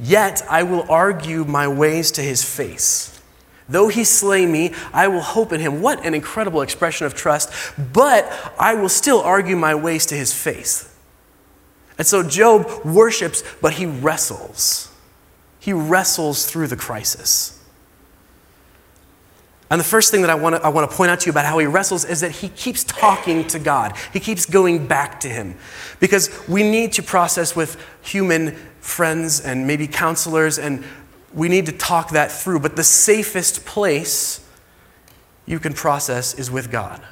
Yet 0.00 0.42
I 0.48 0.62
will 0.62 0.84
argue 0.88 1.44
my 1.44 1.68
ways 1.68 2.10
to 2.12 2.22
his 2.22 2.44
face. 2.44 3.20
Though 3.68 3.88
he 3.88 4.04
slay 4.04 4.46
me, 4.46 4.72
I 4.92 5.08
will 5.08 5.20
hope 5.20 5.52
in 5.52 5.60
him. 5.60 5.82
What 5.82 6.04
an 6.04 6.14
incredible 6.14 6.62
expression 6.62 7.06
of 7.06 7.14
trust. 7.14 7.52
But 7.92 8.30
I 8.58 8.74
will 8.74 8.88
still 8.88 9.20
argue 9.20 9.56
my 9.56 9.74
ways 9.74 10.06
to 10.06 10.14
his 10.14 10.32
face. 10.32 10.92
And 11.98 12.06
so 12.06 12.22
Job 12.22 12.66
worships, 12.84 13.42
but 13.60 13.74
he 13.74 13.86
wrestles. 13.86 14.90
He 15.58 15.72
wrestles 15.72 16.46
through 16.46 16.68
the 16.68 16.76
crisis. 16.76 17.54
And 19.70 19.78
the 19.78 19.84
first 19.84 20.10
thing 20.10 20.22
that 20.22 20.30
I 20.30 20.34
want, 20.34 20.56
to, 20.56 20.64
I 20.64 20.68
want 20.68 20.90
to 20.90 20.96
point 20.96 21.10
out 21.10 21.20
to 21.20 21.26
you 21.26 21.30
about 21.30 21.44
how 21.44 21.58
he 21.58 21.66
wrestles 21.66 22.04
is 22.04 22.20
that 22.20 22.30
he 22.30 22.48
keeps 22.48 22.84
talking 22.84 23.46
to 23.48 23.58
God. 23.58 23.94
He 24.12 24.20
keeps 24.20 24.46
going 24.46 24.86
back 24.86 25.20
to 25.20 25.28
him. 25.28 25.56
Because 26.00 26.30
we 26.48 26.62
need 26.62 26.92
to 26.94 27.02
process 27.02 27.54
with 27.54 27.84
human 28.00 28.52
friends 28.80 29.40
and 29.40 29.66
maybe 29.66 29.86
counselors, 29.86 30.58
and 30.58 30.84
we 31.34 31.48
need 31.48 31.66
to 31.66 31.72
talk 31.72 32.10
that 32.10 32.32
through. 32.32 32.60
But 32.60 32.76
the 32.76 32.84
safest 32.84 33.66
place 33.66 34.42
you 35.44 35.58
can 35.58 35.74
process 35.74 36.32
is 36.32 36.50
with 36.50 36.70
God. 36.70 37.02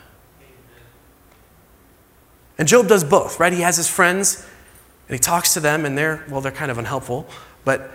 And 2.57 2.66
Job 2.66 2.88
does 2.88 3.05
both, 3.05 3.38
right? 3.38 3.53
He 3.53 3.61
has 3.61 3.77
his 3.77 3.88
friends 3.88 4.46
and 5.09 5.14
he 5.14 5.19
talks 5.19 5.55
to 5.55 5.61
them, 5.61 5.85
and 5.85 5.97
they're, 5.97 6.25
well, 6.29 6.40
they're 6.40 6.53
kind 6.53 6.71
of 6.71 6.79
unhelpful, 6.79 7.27
but 7.64 7.90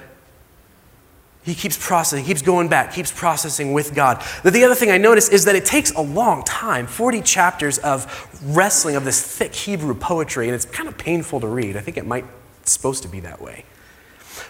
he 1.43 1.56
keeps 1.56 1.78
processing, 1.78 2.24
keeps 2.24 2.41
going 2.41 2.67
back, 2.67 2.93
keeps 2.93 3.12
processing 3.12 3.74
with 3.74 3.95
God. 3.95 4.24
But 4.43 4.54
the 4.54 4.63
other 4.63 4.76
thing 4.76 4.91
I 4.91 4.97
notice 4.97 5.28
is 5.28 5.45
that 5.45 5.56
it 5.56 5.65
takes 5.65 5.91
a 5.91 6.02
long 6.02 6.43
time 6.43 6.86
40 6.86 7.21
chapters 7.21 7.80
of 7.80 8.30
wrestling 8.43 8.95
of 8.95 9.06
this 9.06 9.21
thick 9.21 9.56
Hebrew 9.56 9.95
poetry, 9.95 10.47
and 10.47 10.56
it's 10.56 10.65
kind 10.65 10.88
of 10.88 10.97
painful 10.97 11.39
to 11.39 11.47
read. 11.47 11.76
I 11.76 11.82
think 11.82 11.97
it 11.97 12.06
might, 12.06 12.26
it's 12.62 12.71
supposed 12.71 13.02
to 13.04 13.10
be 13.10 13.19
that 13.21 13.41
way. 13.41 13.65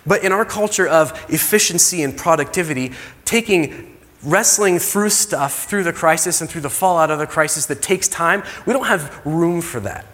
But 0.06 0.24
in 0.24 0.32
our 0.32 0.46
culture 0.46 0.88
of 0.88 1.12
efficiency 1.30 2.04
and 2.04 2.18
productivity, 2.18 2.92
taking 3.24 3.98
wrestling 4.24 4.78
through 4.78 5.10
stuff, 5.10 5.66
through 5.66 5.84
the 5.84 5.94
crisis 5.94 6.42
and 6.42 6.50
through 6.50 6.62
the 6.62 6.70
fallout 6.70 7.10
of 7.10 7.20
the 7.20 7.28
crisis 7.28 7.66
that 7.68 7.82
takes 7.82 8.08
time, 8.08 8.44
we 8.66 8.74
don't 8.74 8.86
have 8.86 9.26
room 9.26 9.62
for 9.62 9.80
that 9.80 10.06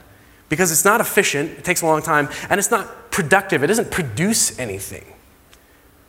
because 0.49 0.71
it's 0.71 0.85
not 0.85 1.01
efficient, 1.01 1.51
it 1.51 1.63
takes 1.63 1.81
a 1.81 1.85
long 1.85 2.01
time, 2.01 2.29
and 2.49 2.59
it's 2.59 2.71
not 2.71 3.11
productive. 3.11 3.63
It 3.63 3.67
doesn't 3.67 3.91
produce 3.91 4.57
anything, 4.59 5.05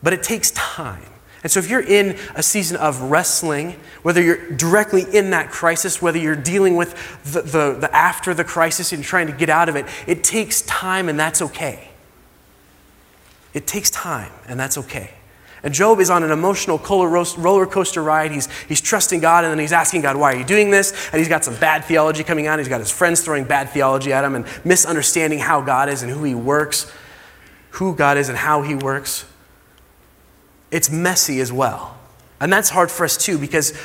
but 0.03 0.13
it 0.13 0.23
takes 0.23 0.51
time. 0.53 1.03
And 1.43 1.53
so, 1.53 1.61
if 1.61 1.71
you're 1.71 1.81
in 1.81 2.19
a 2.35 2.43
season 2.43 2.77
of 2.77 3.01
wrestling, 3.01 3.77
whether 4.03 4.21
you're 4.21 4.51
directly 4.51 5.05
in 5.13 5.31
that 5.31 5.51
crisis, 5.51 6.03
whether 6.03 6.19
you're 6.19 6.35
dealing 6.35 6.75
with 6.75 6.95
the, 7.25 7.43
the, 7.43 7.77
the 7.81 7.97
after 7.97 8.35
the 8.35 8.45
crisis 8.45 8.93
and 8.93 9.05
trying 9.05 9.29
to 9.29 9.33
get 9.33 9.49
out 9.49 9.69
of 9.69 9.77
it, 9.77 9.87
it 10.07 10.25
takes 10.25 10.63
time, 10.63 11.09
and 11.09 11.19
that's 11.19 11.41
okay. 11.41 11.91
It 13.55 13.67
takes 13.67 13.89
time, 13.91 14.33
and 14.49 14.59
that's 14.59 14.77
okay. 14.79 15.11
And 15.69 15.75
Job 15.75 16.01
is 16.01 16.09
on 16.09 16.23
an 16.23 16.31
emotional 16.31 16.79
roller 16.79 17.67
coaster 17.67 18.03
ride. 18.03 18.33
He's, 18.33 18.51
he's 18.69 18.81
trusting 18.81 19.21
God 19.21 19.45
and 19.45 19.51
then 19.51 19.59
he's 19.59 19.71
asking 19.71 20.01
God, 20.01 20.17
why 20.17 20.33
are 20.33 20.39
you 20.39 20.45
doing 20.45 20.71
this? 20.71 21.11
And 21.13 21.19
he's 21.19 21.29
got 21.29 21.45
some 21.45 21.57
bad 21.57 21.85
theology 21.85 22.25
coming 22.25 22.47
out. 22.47 22.59
He's 22.59 22.69
got 22.69 22.81
his 22.81 22.91
friends 22.91 23.21
throwing 23.21 23.45
bad 23.45 23.69
theology 23.69 24.11
at 24.11 24.25
him 24.25 24.35
and 24.35 24.47
misunderstanding 24.65 25.41
how 25.41 25.61
God 25.61 25.91
is 25.91 26.01
and 26.01 26.11
who 26.11 26.25
he 26.25 26.35
works, 26.35 26.91
who 27.73 27.95
God 27.95 28.17
is 28.17 28.31
and 28.31 28.39
how 28.39 28.63
he 28.63 28.75
works. 28.75 29.27
It's 30.71 30.89
messy 30.89 31.39
as 31.39 31.53
well. 31.53 31.99
And 32.41 32.51
that's 32.51 32.71
hard 32.71 32.91
for 32.91 33.05
us 33.05 33.19
too 33.19 33.37
because 33.37 33.79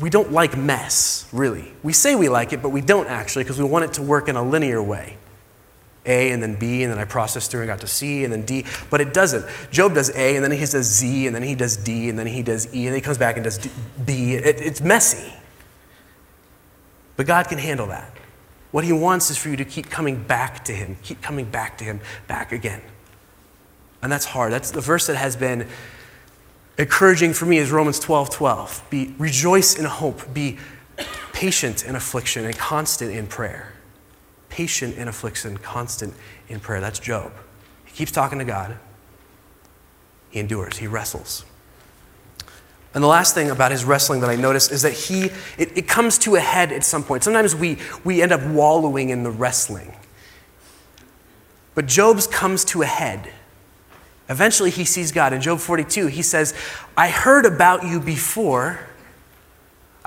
we 0.00 0.08
don't 0.08 0.32
like 0.32 0.56
mess, 0.56 1.28
really. 1.30 1.74
We 1.82 1.92
say 1.92 2.14
we 2.14 2.30
like 2.30 2.54
it, 2.54 2.62
but 2.62 2.70
we 2.70 2.80
don't 2.80 3.06
actually 3.06 3.44
because 3.44 3.58
we 3.58 3.66
want 3.66 3.84
it 3.84 3.92
to 3.92 4.02
work 4.02 4.28
in 4.28 4.36
a 4.36 4.42
linear 4.42 4.82
way. 4.82 5.18
A 6.08 6.32
and 6.32 6.42
then 6.42 6.54
B, 6.54 6.82
and 6.82 6.92
then 6.92 6.98
I 6.98 7.04
processed 7.04 7.50
through 7.50 7.60
and 7.60 7.68
got 7.68 7.80
to 7.80 7.86
C 7.86 8.24
and 8.24 8.32
then 8.32 8.42
D. 8.42 8.64
But 8.90 9.00
it 9.00 9.14
doesn't. 9.14 9.44
Job 9.70 9.94
does 9.94 10.10
A, 10.16 10.34
and 10.36 10.44
then 10.44 10.50
he 10.50 10.58
does 10.58 10.86
Z, 10.86 11.26
and 11.26 11.36
then 11.36 11.42
he 11.42 11.54
does 11.54 11.76
D, 11.76 12.08
and 12.08 12.18
then 12.18 12.26
he 12.26 12.42
does 12.42 12.66
E, 12.74 12.86
and 12.86 12.88
then 12.88 12.94
he 12.94 13.00
comes 13.00 13.18
back 13.18 13.36
and 13.36 13.44
does 13.44 13.58
D, 13.58 13.70
B. 14.04 14.34
It, 14.34 14.60
it's 14.60 14.80
messy. 14.80 15.32
But 17.16 17.26
God 17.26 17.48
can 17.48 17.58
handle 17.58 17.86
that. 17.88 18.12
What 18.70 18.84
he 18.84 18.92
wants 18.92 19.30
is 19.30 19.36
for 19.36 19.48
you 19.48 19.56
to 19.56 19.64
keep 19.64 19.90
coming 19.90 20.22
back 20.22 20.64
to 20.64 20.72
him, 20.72 20.96
keep 21.02 21.22
coming 21.22 21.46
back 21.46 21.78
to 21.78 21.84
him, 21.84 22.00
back 22.26 22.52
again. 22.52 22.82
And 24.02 24.10
that's 24.10 24.24
hard. 24.24 24.52
That's 24.52 24.70
the 24.70 24.80
verse 24.80 25.06
that 25.08 25.16
has 25.16 25.36
been 25.36 25.66
encouraging 26.78 27.32
for 27.32 27.46
me 27.46 27.58
is 27.58 27.70
Romans 27.70 27.98
12 27.98 28.30
12. 28.30 28.84
Be 28.90 29.14
rejoice 29.18 29.78
in 29.78 29.84
hope, 29.84 30.32
be 30.32 30.58
patient 31.32 31.84
in 31.84 31.96
affliction, 31.96 32.44
and 32.44 32.56
constant 32.56 33.12
in 33.12 33.26
prayer 33.26 33.72
patient 34.58 34.96
in 34.96 35.06
affliction, 35.06 35.56
constant 35.56 36.12
in 36.48 36.58
prayer. 36.58 36.80
That's 36.80 36.98
Job. 36.98 37.30
He 37.84 37.92
keeps 37.92 38.10
talking 38.10 38.40
to 38.40 38.44
God. 38.44 38.76
He 40.30 40.40
endures, 40.40 40.78
he 40.78 40.88
wrestles. 40.88 41.44
And 42.92 43.04
the 43.04 43.06
last 43.06 43.34
thing 43.34 43.50
about 43.50 43.70
his 43.70 43.84
wrestling 43.84 44.20
that 44.22 44.30
I 44.30 44.34
notice 44.34 44.68
is 44.72 44.82
that 44.82 44.94
he, 44.94 45.26
it, 45.58 45.78
it 45.78 45.86
comes 45.86 46.18
to 46.18 46.34
a 46.34 46.40
head 46.40 46.72
at 46.72 46.82
some 46.82 47.04
point. 47.04 47.22
Sometimes 47.22 47.54
we, 47.54 47.78
we 48.02 48.20
end 48.20 48.32
up 48.32 48.44
wallowing 48.48 49.10
in 49.10 49.22
the 49.22 49.30
wrestling. 49.30 49.94
But 51.76 51.86
Job's 51.86 52.26
comes 52.26 52.64
to 52.64 52.82
a 52.82 52.86
head. 52.86 53.32
Eventually, 54.28 54.70
he 54.70 54.84
sees 54.84 55.12
God. 55.12 55.32
In 55.32 55.40
Job 55.40 55.60
42, 55.60 56.08
he 56.08 56.22
says, 56.22 56.52
I 56.96 57.10
heard 57.10 57.46
about 57.46 57.84
you 57.86 58.00
before 58.00 58.87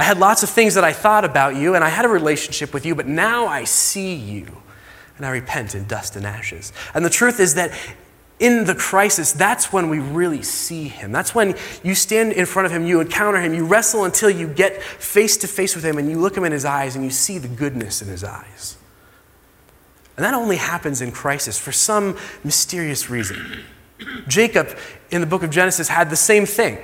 I 0.02 0.04
had 0.04 0.18
lots 0.18 0.42
of 0.42 0.50
things 0.50 0.74
that 0.74 0.84
I 0.84 0.94
thought 0.94 1.24
about 1.26 1.56
you, 1.56 1.76
and 1.76 1.84
I 1.84 1.90
had 1.90 2.06
a 2.06 2.08
relationship 2.08 2.74
with 2.74 2.88
you, 2.88 2.96
but 2.96 3.06
now 3.06 3.46
I 3.46 3.66
see 3.66 4.16
you, 4.16 4.48
and 5.16 5.28
I 5.28 5.30
repent 5.30 5.76
in 5.76 5.86
dust 5.86 6.16
and 6.16 6.26
ashes. 6.26 6.74
And 6.96 7.06
the 7.06 7.10
truth 7.12 7.40
is 7.40 7.54
that 7.54 7.72
in 8.40 8.66
the 8.66 8.74
crisis, 8.74 9.32
that's 9.32 9.72
when 9.72 9.92
we 9.92 10.00
really 10.00 10.42
see 10.42 10.88
him. 10.88 11.12
That's 11.12 11.36
when 11.36 11.56
you 11.84 11.94
stand 11.94 12.32
in 12.32 12.48
front 12.48 12.66
of 12.66 12.72
him, 12.72 12.84
you 12.84 13.00
encounter 13.00 13.40
him, 13.40 13.54
you 13.54 13.64
wrestle 13.64 14.04
until 14.04 14.32
you 14.32 14.48
get 14.48 14.82
face 14.82 15.38
to 15.38 15.48
face 15.48 15.76
with 15.76 15.86
him, 15.86 16.00
and 16.00 16.10
you 16.10 16.18
look 16.18 16.36
him 16.36 16.46
in 16.46 16.52
his 16.52 16.66
eyes, 16.66 16.96
and 16.96 17.06
you 17.06 17.12
see 17.12 17.38
the 17.38 17.48
goodness 17.48 18.02
in 18.02 18.08
his 18.08 18.24
eyes. 18.24 18.78
And 20.18 20.26
that 20.26 20.34
only 20.34 20.58
happens 20.58 21.04
in 21.04 21.12
crisis 21.12 21.60
for 21.60 21.72
some 21.72 22.18
mysterious 22.44 23.08
reason. 23.08 23.66
Jacob 24.28 24.76
in 25.12 25.22
the 25.22 25.28
book 25.28 25.44
of 25.44 25.52
Genesis 25.52 25.90
had 25.90 26.10
the 26.10 26.16
same 26.16 26.48
thing. 26.48 26.80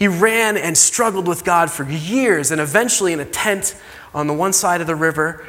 He 0.00 0.08
ran 0.08 0.56
and 0.56 0.78
struggled 0.78 1.28
with 1.28 1.44
God 1.44 1.70
for 1.70 1.84
years, 1.84 2.50
and 2.50 2.58
eventually, 2.58 3.12
in 3.12 3.20
a 3.20 3.26
tent 3.26 3.76
on 4.14 4.26
the 4.26 4.32
one 4.32 4.54
side 4.54 4.80
of 4.80 4.86
the 4.86 4.96
river, 4.96 5.46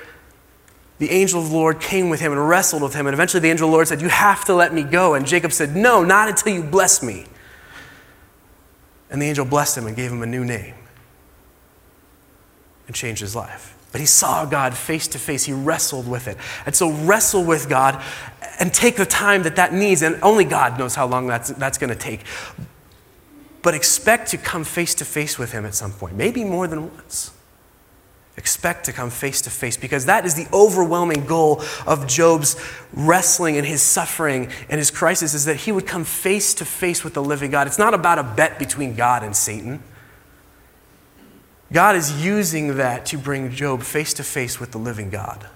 the 1.00 1.10
angel 1.10 1.42
of 1.42 1.50
the 1.50 1.56
Lord 1.56 1.80
came 1.80 2.10
with 2.10 2.20
him 2.20 2.34
and 2.34 2.50
wrestled 2.50 2.84
with 2.84 2.94
him. 2.94 3.08
And 3.08 3.14
eventually, 3.14 3.40
the 3.40 3.50
angel 3.50 3.68
of 3.68 3.72
the 3.72 3.76
Lord 3.76 3.88
said, 3.88 4.02
You 4.02 4.10
have 4.10 4.44
to 4.46 4.54
let 4.54 4.74
me 4.74 4.84
go. 4.84 5.14
And 5.14 5.26
Jacob 5.26 5.54
said, 5.54 5.74
No, 5.74 6.04
not 6.04 6.28
until 6.28 6.54
you 6.54 6.64
bless 6.64 7.02
me. 7.02 7.28
And 9.10 9.22
the 9.22 9.26
angel 9.26 9.46
blessed 9.46 9.78
him 9.78 9.88
and 9.88 9.96
gave 9.96 10.12
him 10.12 10.22
a 10.22 10.26
new 10.26 10.44
name 10.44 10.76
and 12.88 12.96
changed 12.96 13.22
his 13.22 13.38
life. 13.38 13.78
But 13.94 14.02
he 14.02 14.06
saw 14.06 14.46
God 14.46 14.76
face 14.76 15.08
to 15.10 15.18
face. 15.18 15.46
He 15.46 15.54
wrestled 15.54 16.10
with 16.10 16.28
it. 16.28 16.36
And 16.66 16.76
so, 16.76 16.92
wrestle 16.92 17.46
with 17.46 17.70
God 17.70 18.04
and 18.60 18.74
take 18.74 18.98
the 18.98 19.06
time 19.06 19.44
that 19.44 19.56
that 19.56 19.74
needs. 19.74 20.02
And 20.02 20.20
only 20.22 20.44
God 20.44 20.78
knows 20.78 20.94
how 20.94 21.08
long 21.08 21.26
that's, 21.26 21.52
that's 21.52 21.78
going 21.78 21.90
to 21.90 21.96
take 21.96 22.26
but 23.62 23.74
expect 23.74 24.30
to 24.32 24.38
come 24.38 24.64
face 24.64 24.96
to 24.96 25.06
face 25.06 25.38
with 25.38 25.52
him 25.52 25.66
at 25.66 25.76
some 25.76 25.92
point, 25.92 26.16
maybe 26.16 26.44
more 26.44 26.68
than 26.68 26.96
once. 26.96 27.32
Expect 28.38 28.86
to 28.86 28.94
come 28.94 29.10
face 29.10 29.42
to 29.42 29.50
face 29.50 29.76
because 29.76 30.06
that 30.06 30.26
is 30.26 30.36
the 30.36 30.48
overwhelming 30.54 31.26
goal 31.26 31.62
of 31.86 32.08
Job's 32.08 32.56
wrestling 32.94 33.58
and 33.58 33.68
his 33.68 33.82
suffering 33.82 34.50
and 34.70 34.80
his 34.80 34.90
crisis 34.90 35.34
is 35.34 35.46
that 35.46 35.58
he 35.58 35.72
would 35.72 35.86
come 35.86 36.06
face 36.06 36.54
to 36.56 36.66
face 36.66 37.04
with 37.04 37.14
the 37.14 37.22
living 37.22 37.52
God. 37.52 37.68
It's 37.68 37.78
not 37.78 37.94
about 37.94 38.20
a 38.20 38.24
bet 38.24 38.58
between 38.58 38.96
God 38.96 39.22
and 39.22 39.36
Satan. 39.36 39.84
God 41.74 41.96
is 41.96 42.24
using 42.24 42.78
that 42.78 43.06
to 43.08 43.18
bring 43.18 43.52
Job 43.52 43.84
face 43.84 44.14
to 44.16 44.24
face 44.24 44.60
with 44.60 44.72
the 44.72 44.78
living 44.78 45.10
God, 45.10 45.48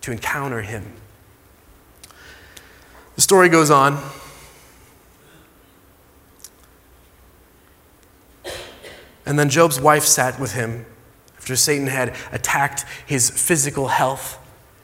to 0.00 0.12
encounter 0.12 0.62
him. 0.62 0.92
The 3.16 3.22
story 3.22 3.48
goes 3.48 3.70
on. 3.70 4.02
And 9.24 9.38
then 9.38 9.48
Job's 9.48 9.80
wife 9.80 10.04
sat 10.04 10.40
with 10.40 10.52
him 10.54 10.86
after 11.36 11.56
Satan 11.56 11.88
had 11.88 12.14
attacked 12.30 12.84
his 13.06 13.28
physical 13.30 13.88
health. 13.88 14.38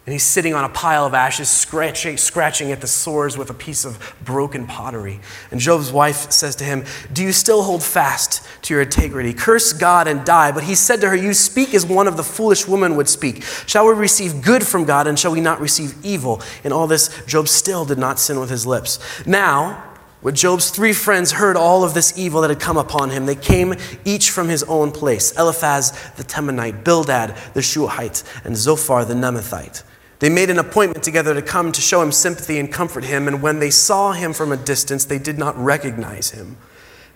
And 0.07 0.13
he's 0.15 0.25
sitting 0.25 0.55
on 0.55 0.65
a 0.65 0.71
pile 0.71 1.05
of 1.05 1.13
ashes, 1.13 1.51
scratching, 1.51 2.17
scratching 2.17 2.73
at 2.73 2.81
the 2.81 2.87
sores 2.87 3.37
with 3.37 3.51
a 3.51 3.55
piece 3.55 3.85
of 3.85 4.17
broken 4.25 4.67
pottery. 4.67 5.21
And 5.51 5.61
Job's 5.61 5.93
wife 5.93 6.33
says 6.33 6.57
to 6.57 6.65
him, 6.65 6.85
Do 7.13 7.23
you 7.23 7.31
still 7.31 7.63
hold 7.63 7.83
fast 7.83 8.43
to 8.63 8.73
your 8.73 8.83
integrity? 8.83 9.35
Curse 9.35 9.75
God 9.75 10.09
and 10.09 10.25
die. 10.25 10.51
But 10.51 10.65
he 10.65 10.75
said 10.75 11.03
to 11.03 11.11
her, 11.11 11.15
You 11.15 11.35
speak 11.35 11.75
as 11.75 11.85
one 11.85 12.09
of 12.09 12.17
the 12.17 12.25
foolish 12.25 12.67
women 12.67 12.97
would 12.97 13.11
speak. 13.11 13.43
Shall 13.67 13.87
we 13.87 13.93
receive 13.93 14.41
good 14.41 14.67
from 14.67 14.87
God, 14.87 15.07
and 15.07 15.19
shall 15.19 15.33
we 15.33 15.43
not 15.43 15.61
receive 15.61 15.95
evil? 16.03 16.41
In 16.65 16.73
all 16.73 16.87
this, 16.87 17.11
Job 17.27 17.47
still 17.47 17.85
did 17.85 17.99
not 17.99 18.19
sin 18.19 18.41
with 18.41 18.49
his 18.49 18.67
lips. 18.67 18.99
Now, 19.27 19.88
when 20.21 20.35
Job's 20.35 20.71
three 20.71 20.93
friends 20.93 21.33
heard 21.33 21.57
all 21.57 21.85
of 21.85 21.95
this 21.95 22.19
evil 22.19 22.41
that 22.41 22.51
had 22.51 22.59
come 22.59 22.77
upon 22.77 23.11
him, 23.11 23.27
they 23.27 23.37
came 23.37 23.75
each 24.05 24.31
from 24.31 24.49
his 24.49 24.65
own 24.65 24.91
place 24.91 25.33
Eliphaz 25.39 25.93
the 26.17 26.25
Temanite, 26.25 26.83
Bildad 26.83 27.37
the 27.55 27.63
Shuhite, 27.63 28.25
and 28.45 28.57
Zophar 28.57 29.05
the 29.05 29.15
Naamathite. 29.15 29.85
They 30.19 30.29
made 30.29 30.51
an 30.51 30.59
appointment 30.59 31.05
together 31.05 31.35
to 31.35 31.43
come 31.43 31.71
to 31.71 31.81
show 31.81 32.03
him 32.03 32.11
sympathy 32.11 32.59
and 32.59 32.73
comfort 32.73 33.05
him, 33.05 33.29
and 33.29 33.41
when 33.41 33.61
they 33.61 33.71
saw 33.71 34.13
him 34.13 34.33
from 34.33 34.51
a 34.51 34.57
distance, 34.57 35.05
they 35.05 35.19
did 35.19 35.39
not 35.39 35.57
recognize 35.57 36.31
him. 36.31 36.57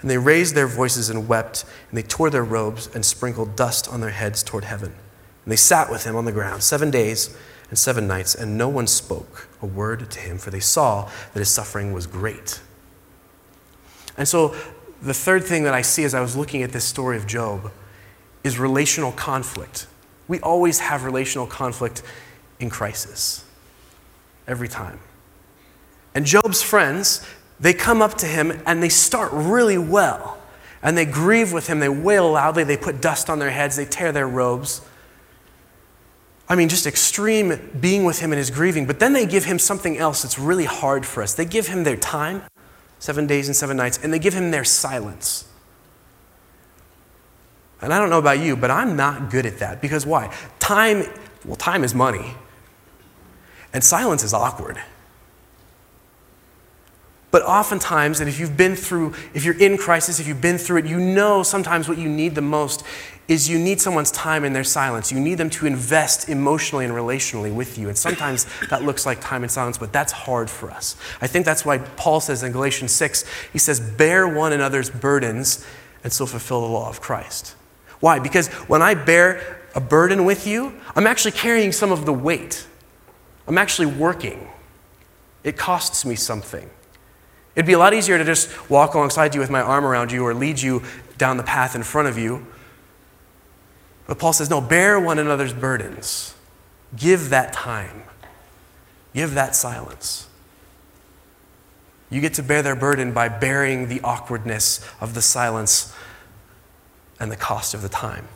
And 0.00 0.08
they 0.08 0.18
raised 0.18 0.54
their 0.54 0.68
voices 0.68 1.10
and 1.10 1.26
wept, 1.26 1.64
and 1.88 1.98
they 1.98 2.02
tore 2.02 2.30
their 2.30 2.44
robes 2.44 2.88
and 2.94 3.04
sprinkled 3.04 3.56
dust 3.56 3.88
on 3.88 4.00
their 4.00 4.10
heads 4.10 4.44
toward 4.44 4.64
heaven. 4.64 4.94
And 5.44 5.52
they 5.52 5.56
sat 5.56 5.90
with 5.90 6.04
him 6.04 6.14
on 6.14 6.24
the 6.24 6.32
ground 6.32 6.62
seven 6.62 6.92
days 6.92 7.36
and 7.68 7.78
seven 7.78 8.06
nights, 8.06 8.36
and 8.36 8.56
no 8.56 8.68
one 8.68 8.86
spoke 8.86 9.48
a 9.60 9.66
word 9.66 10.08
to 10.08 10.20
him, 10.20 10.38
for 10.38 10.50
they 10.50 10.60
saw 10.60 11.10
that 11.32 11.40
his 11.40 11.48
suffering 11.48 11.92
was 11.92 12.06
great. 12.06 12.60
And 14.16 14.28
so, 14.28 14.54
the 15.02 15.14
third 15.14 15.44
thing 15.44 15.64
that 15.64 15.74
I 15.74 15.82
see 15.82 16.04
as 16.04 16.14
I 16.14 16.20
was 16.20 16.36
looking 16.36 16.62
at 16.62 16.70
this 16.70 16.84
story 16.84 17.16
of 17.16 17.26
Job 17.26 17.72
is 18.44 18.58
relational 18.58 19.12
conflict. 19.12 19.86
We 20.28 20.38
always 20.40 20.78
have 20.78 21.04
relational 21.04 21.46
conflict 21.46 22.02
in 22.60 22.70
crisis, 22.70 23.44
every 24.46 24.68
time. 24.68 25.00
And 26.14 26.24
Job's 26.24 26.62
friends, 26.62 27.26
they 27.58 27.72
come 27.72 28.00
up 28.02 28.14
to 28.18 28.26
him 28.26 28.62
and 28.66 28.82
they 28.82 28.88
start 28.88 29.30
really 29.32 29.78
well. 29.78 30.38
And 30.82 30.96
they 30.96 31.04
grieve 31.04 31.52
with 31.52 31.68
him, 31.68 31.78
they 31.78 31.88
wail 31.88 32.32
loudly, 32.32 32.64
they 32.64 32.76
put 32.76 33.00
dust 33.00 33.30
on 33.30 33.38
their 33.38 33.50
heads, 33.50 33.76
they 33.76 33.84
tear 33.84 34.10
their 34.12 34.28
robes. 34.28 34.80
I 36.48 36.56
mean, 36.56 36.68
just 36.68 36.86
extreme 36.86 37.70
being 37.80 38.04
with 38.04 38.18
him 38.18 38.32
in 38.32 38.38
his 38.38 38.50
grieving. 38.50 38.86
But 38.86 38.98
then 38.98 39.12
they 39.12 39.26
give 39.26 39.44
him 39.44 39.58
something 39.58 39.96
else 39.96 40.22
that's 40.22 40.38
really 40.38 40.64
hard 40.64 41.06
for 41.06 41.22
us. 41.22 41.34
They 41.34 41.44
give 41.44 41.68
him 41.68 41.84
their 41.84 41.96
time, 41.96 42.42
seven 43.02 43.26
days 43.26 43.48
and 43.48 43.56
seven 43.56 43.76
nights, 43.76 43.98
and 44.00 44.14
they 44.14 44.18
give 44.20 44.32
him 44.32 44.52
their 44.52 44.62
silence. 44.62 45.44
And 47.80 47.92
I 47.92 47.98
don't 47.98 48.10
know 48.10 48.20
about 48.20 48.38
you, 48.38 48.54
but 48.54 48.70
I'm 48.70 48.94
not 48.94 49.28
good 49.28 49.44
at 49.44 49.58
that. 49.58 49.82
Because 49.82 50.06
why? 50.06 50.32
Time, 50.60 51.02
well, 51.44 51.56
time 51.56 51.82
is 51.82 51.96
money. 51.96 52.34
And 53.72 53.82
silence 53.82 54.22
is 54.22 54.32
awkward. 54.32 54.80
But 57.32 57.42
oftentimes, 57.44 58.20
and 58.20 58.28
if 58.28 58.38
you've 58.38 58.58
been 58.58 58.76
through, 58.76 59.14
if 59.32 59.42
you're 59.44 59.58
in 59.58 59.78
crisis, 59.78 60.20
if 60.20 60.28
you've 60.28 60.42
been 60.42 60.58
through 60.58 60.80
it, 60.80 60.84
you 60.84 61.00
know 61.00 61.42
sometimes 61.42 61.88
what 61.88 61.96
you 61.96 62.08
need 62.08 62.34
the 62.34 62.42
most 62.42 62.84
is 63.26 63.48
you 63.48 63.58
need 63.58 63.80
someone's 63.80 64.10
time 64.10 64.44
in 64.44 64.52
their 64.52 64.62
silence. 64.62 65.10
You 65.10 65.18
need 65.18 65.36
them 65.36 65.48
to 65.50 65.66
invest 65.66 66.28
emotionally 66.28 66.84
and 66.84 66.92
relationally 66.92 67.52
with 67.52 67.78
you. 67.78 67.88
And 67.88 67.96
sometimes 67.96 68.46
that 68.68 68.82
looks 68.82 69.06
like 69.06 69.22
time 69.22 69.42
in 69.44 69.48
silence, 69.48 69.78
but 69.78 69.94
that's 69.94 70.12
hard 70.12 70.50
for 70.50 70.70
us. 70.70 70.94
I 71.22 71.26
think 71.26 71.46
that's 71.46 71.64
why 71.64 71.78
Paul 71.78 72.20
says 72.20 72.42
in 72.42 72.52
Galatians 72.52 72.92
6, 72.92 73.24
he 73.50 73.58
says, 73.58 73.80
Bear 73.80 74.28
one 74.28 74.52
another's 74.52 74.90
burdens 74.90 75.64
and 76.04 76.12
so 76.12 76.26
fulfill 76.26 76.60
the 76.60 76.66
law 76.66 76.90
of 76.90 77.00
Christ. 77.00 77.56
Why? 78.00 78.18
Because 78.18 78.48
when 78.68 78.82
I 78.82 78.92
bear 78.92 79.58
a 79.74 79.80
burden 79.80 80.26
with 80.26 80.46
you, 80.46 80.78
I'm 80.94 81.06
actually 81.06 81.32
carrying 81.32 81.72
some 81.72 81.92
of 81.92 82.04
the 82.04 82.12
weight. 82.12 82.66
I'm 83.46 83.56
actually 83.56 83.86
working. 83.86 84.50
It 85.44 85.56
costs 85.56 86.04
me 86.04 86.14
something. 86.14 86.68
It'd 87.54 87.66
be 87.66 87.74
a 87.74 87.78
lot 87.78 87.92
easier 87.92 88.18
to 88.18 88.24
just 88.24 88.70
walk 88.70 88.94
alongside 88.94 89.34
you 89.34 89.40
with 89.40 89.50
my 89.50 89.60
arm 89.60 89.84
around 89.84 90.10
you 90.10 90.24
or 90.24 90.32
lead 90.32 90.60
you 90.60 90.82
down 91.18 91.36
the 91.36 91.42
path 91.42 91.74
in 91.74 91.82
front 91.82 92.08
of 92.08 92.16
you. 92.16 92.46
But 94.06 94.18
Paul 94.18 94.32
says, 94.32 94.48
no, 94.50 94.60
bear 94.60 94.98
one 94.98 95.18
another's 95.18 95.52
burdens. 95.52 96.34
Give 96.96 97.30
that 97.30 97.52
time. 97.52 98.02
Give 99.14 99.34
that 99.34 99.54
silence. 99.54 100.28
You 102.10 102.20
get 102.20 102.34
to 102.34 102.42
bear 102.42 102.62
their 102.62 102.76
burden 102.76 103.12
by 103.12 103.28
bearing 103.28 103.88
the 103.88 104.00
awkwardness 104.02 104.86
of 105.00 105.14
the 105.14 105.22
silence 105.22 105.94
and 107.18 107.30
the 107.30 107.36
cost 107.36 107.72
of 107.74 107.82
the 107.82 107.88
time. 107.88 108.28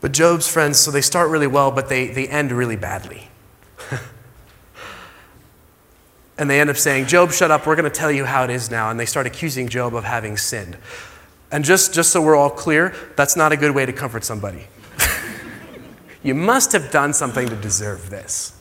But 0.00 0.12
Job's 0.12 0.48
friends, 0.48 0.78
so 0.78 0.90
they 0.90 1.00
start 1.00 1.30
really 1.30 1.46
well, 1.46 1.70
but 1.70 1.88
they, 1.88 2.08
they 2.08 2.26
end 2.28 2.52
really 2.52 2.76
badly. 2.76 3.28
And 6.38 6.50
they 6.50 6.60
end 6.60 6.68
up 6.68 6.76
saying, 6.76 7.06
Job, 7.06 7.32
shut 7.32 7.50
up, 7.50 7.66
we're 7.66 7.76
going 7.76 7.90
to 7.90 7.96
tell 7.96 8.12
you 8.12 8.24
how 8.24 8.44
it 8.44 8.50
is 8.50 8.70
now. 8.70 8.90
And 8.90 9.00
they 9.00 9.06
start 9.06 9.26
accusing 9.26 9.68
Job 9.68 9.94
of 9.94 10.04
having 10.04 10.36
sinned. 10.36 10.76
And 11.50 11.64
just, 11.64 11.94
just 11.94 12.10
so 12.10 12.20
we're 12.20 12.36
all 12.36 12.50
clear, 12.50 12.94
that's 13.16 13.36
not 13.36 13.52
a 13.52 13.56
good 13.56 13.74
way 13.74 13.86
to 13.86 13.92
comfort 13.92 14.24
somebody. 14.24 14.66
you 16.22 16.34
must 16.34 16.72
have 16.72 16.90
done 16.90 17.14
something 17.14 17.48
to 17.48 17.56
deserve 17.56 18.10
this. 18.10 18.52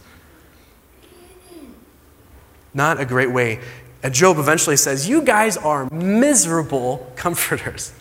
Not 2.73 2.99
a 2.99 3.05
great 3.05 3.31
way. 3.31 3.59
And 4.03 4.13
Job 4.13 4.37
eventually 4.37 4.77
says, 4.77 5.09
You 5.09 5.21
guys 5.21 5.57
are 5.57 5.89
miserable 5.89 7.11
comforters. 7.15 7.91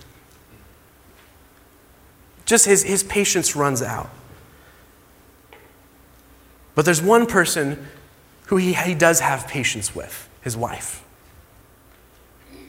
Just 2.44 2.66
his, 2.66 2.82
his 2.82 3.02
patience 3.02 3.56
runs 3.56 3.80
out. 3.80 4.10
But 6.74 6.84
there's 6.84 7.00
one 7.00 7.26
person 7.26 7.86
who 8.46 8.56
he, 8.56 8.74
he 8.74 8.94
does 8.94 9.20
have 9.20 9.48
patience 9.48 9.94
with 9.94 10.28
his 10.42 10.56
wife. 10.56 11.04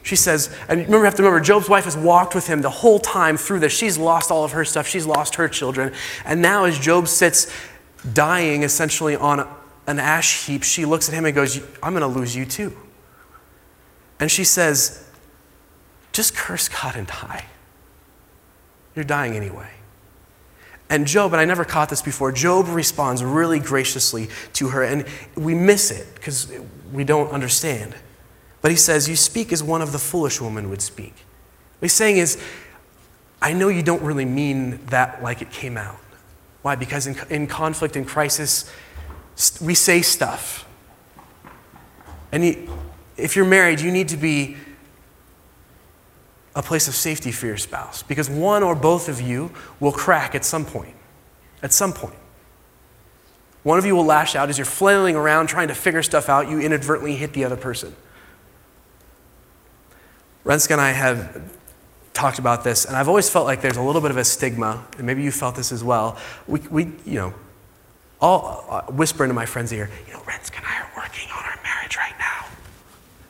She 0.03 0.15
says, 0.15 0.55
and 0.69 0.81
remember, 0.81 0.97
you 0.97 1.03
have 1.05 1.15
to 1.15 1.23
remember, 1.23 1.43
Job's 1.43 1.67
wife 1.67 1.85
has 1.85 1.97
walked 1.97 2.35
with 2.35 2.45
him 2.45 2.61
the 2.61 2.69
whole 2.69 2.99
time 2.99 3.37
through 3.37 3.59
this. 3.59 3.75
She's 3.75 3.97
lost 3.97 4.29
all 4.29 4.43
of 4.43 4.51
her 4.51 4.63
stuff, 4.63 4.87
she's 4.87 5.07
lost 5.07 5.35
her 5.35 5.49
children. 5.49 5.93
And 6.23 6.43
now, 6.43 6.65
as 6.65 6.77
Job 6.77 7.07
sits 7.07 7.51
dying 8.13 8.61
essentially 8.61 9.15
on 9.15 9.47
an 9.87 9.99
ash 9.99 10.45
heap, 10.45 10.61
she 10.61 10.85
looks 10.85 11.09
at 11.09 11.15
him 11.15 11.25
and 11.25 11.33
goes, 11.33 11.59
I'm 11.81 11.95
going 11.95 12.01
to 12.01 12.19
lose 12.19 12.35
you 12.35 12.45
too. 12.45 12.77
And 14.19 14.29
she 14.29 14.43
says, 14.43 15.09
Just 16.13 16.35
curse 16.35 16.69
God 16.69 16.95
and 16.95 17.07
die. 17.07 17.45
You're 18.95 19.05
dying 19.05 19.35
anyway. 19.35 19.69
And 20.89 21.07
Job, 21.07 21.33
and 21.33 21.41
I 21.41 21.45
never 21.45 21.65
caught 21.65 21.89
this 21.89 22.01
before, 22.01 22.31
Job 22.31 22.67
responds 22.67 23.23
really 23.23 23.59
graciously 23.59 24.29
to 24.53 24.69
her, 24.69 24.83
and 24.83 25.05
we 25.35 25.55
miss 25.55 25.89
it 25.89 26.07
because 26.15 26.51
we 26.93 27.03
don't 27.03 27.31
understand. 27.31 27.95
But 28.61 28.71
he 28.71 28.77
says, 28.77 29.09
You 29.09 29.15
speak 29.15 29.51
as 29.51 29.63
one 29.63 29.81
of 29.81 29.91
the 29.91 29.99
foolish 29.99 30.39
women 30.39 30.69
would 30.69 30.81
speak. 30.81 31.13
What 31.79 31.85
he's 31.85 31.93
saying 31.93 32.17
is, 32.17 32.41
I 33.41 33.53
know 33.53 33.67
you 33.67 33.83
don't 33.83 34.01
really 34.01 34.25
mean 34.25 34.79
that 34.87 35.21
like 35.21 35.41
it 35.41 35.51
came 35.51 35.77
out. 35.77 35.99
Why? 36.61 36.75
Because 36.75 37.07
in, 37.07 37.15
in 37.29 37.47
conflict 37.47 37.95
and 37.95 38.07
crisis, 38.07 38.71
we 39.61 39.75
say 39.75 40.01
stuff. 40.01 40.67
And 42.31 42.43
he, 42.43 42.67
if 43.17 43.35
you're 43.35 43.45
married, 43.45 43.81
you 43.81 43.91
need 43.91 44.09
to 44.09 44.17
be 44.17 44.57
a 46.55 46.63
place 46.63 46.87
of 46.87 46.95
safety 46.95 47.31
for 47.31 47.45
your 47.45 47.57
spouse 47.57 48.01
because 48.03 48.29
one 48.29 48.63
or 48.63 48.75
both 48.75 49.09
of 49.09 49.19
you 49.21 49.51
will 49.79 49.91
crack 49.91 50.33
at 50.33 50.45
some 50.45 50.65
point. 50.65 50.95
At 51.61 51.73
some 51.73 51.93
point. 51.93 52.15
One 53.63 53.79
of 53.79 53.85
you 53.85 53.95
will 53.95 54.05
lash 54.05 54.35
out 54.35 54.49
as 54.49 54.57
you're 54.57 54.65
flailing 54.65 55.15
around 55.15 55.47
trying 55.47 55.67
to 55.69 55.75
figure 55.75 56.03
stuff 56.03 56.29
out, 56.29 56.49
you 56.49 56.59
inadvertently 56.59 57.15
hit 57.15 57.33
the 57.33 57.43
other 57.43 57.57
person. 57.57 57.95
Renska 60.45 60.71
and 60.71 60.81
I 60.81 60.91
have 60.91 61.51
talked 62.13 62.37
about 62.37 62.63
this, 62.63 62.85
and 62.85 62.95
I've 62.95 63.09
always 63.09 63.27
felt 63.27 63.45
like 63.45 63.61
there's 63.61 63.77
a 63.77 63.81
little 63.81 64.01
bit 64.01 64.11
of 64.11 64.17
a 64.17 64.23
stigma, 64.23 64.85
and 64.97 65.07
maybe 65.07 65.23
you 65.23 65.31
felt 65.31 65.55
this 65.55 65.71
as 65.71 65.83
well. 65.83 66.17
We, 66.47 66.59
we 66.69 66.83
you 67.05 67.15
know, 67.15 67.33
all 68.21 68.65
uh, 68.69 68.81
whisper 68.91 69.23
into 69.23 69.33
my 69.33 69.47
friend's 69.47 69.73
ear, 69.73 69.89
you 70.07 70.13
know, 70.13 70.19
Renska 70.19 70.57
and 70.57 70.65
I 70.65 70.81
are 70.81 70.91
working 70.95 71.29
on 71.31 71.43
our 71.43 71.59
marriage 71.63 71.97
right 71.97 72.13
now. 72.19 72.45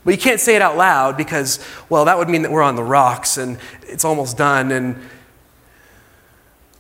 But 0.05 0.11
you 0.11 0.19
can't 0.19 0.39
say 0.39 0.55
it 0.55 0.61
out 0.61 0.77
loud 0.77 1.17
because, 1.17 1.59
well, 1.89 2.05
that 2.05 2.17
would 2.17 2.29
mean 2.29 2.43
that 2.43 2.51
we're 2.51 2.61
on 2.61 2.75
the 2.75 2.83
rocks 2.83 3.37
and 3.37 3.57
it's 3.81 4.05
almost 4.05 4.37
done, 4.37 4.71
and 4.71 4.95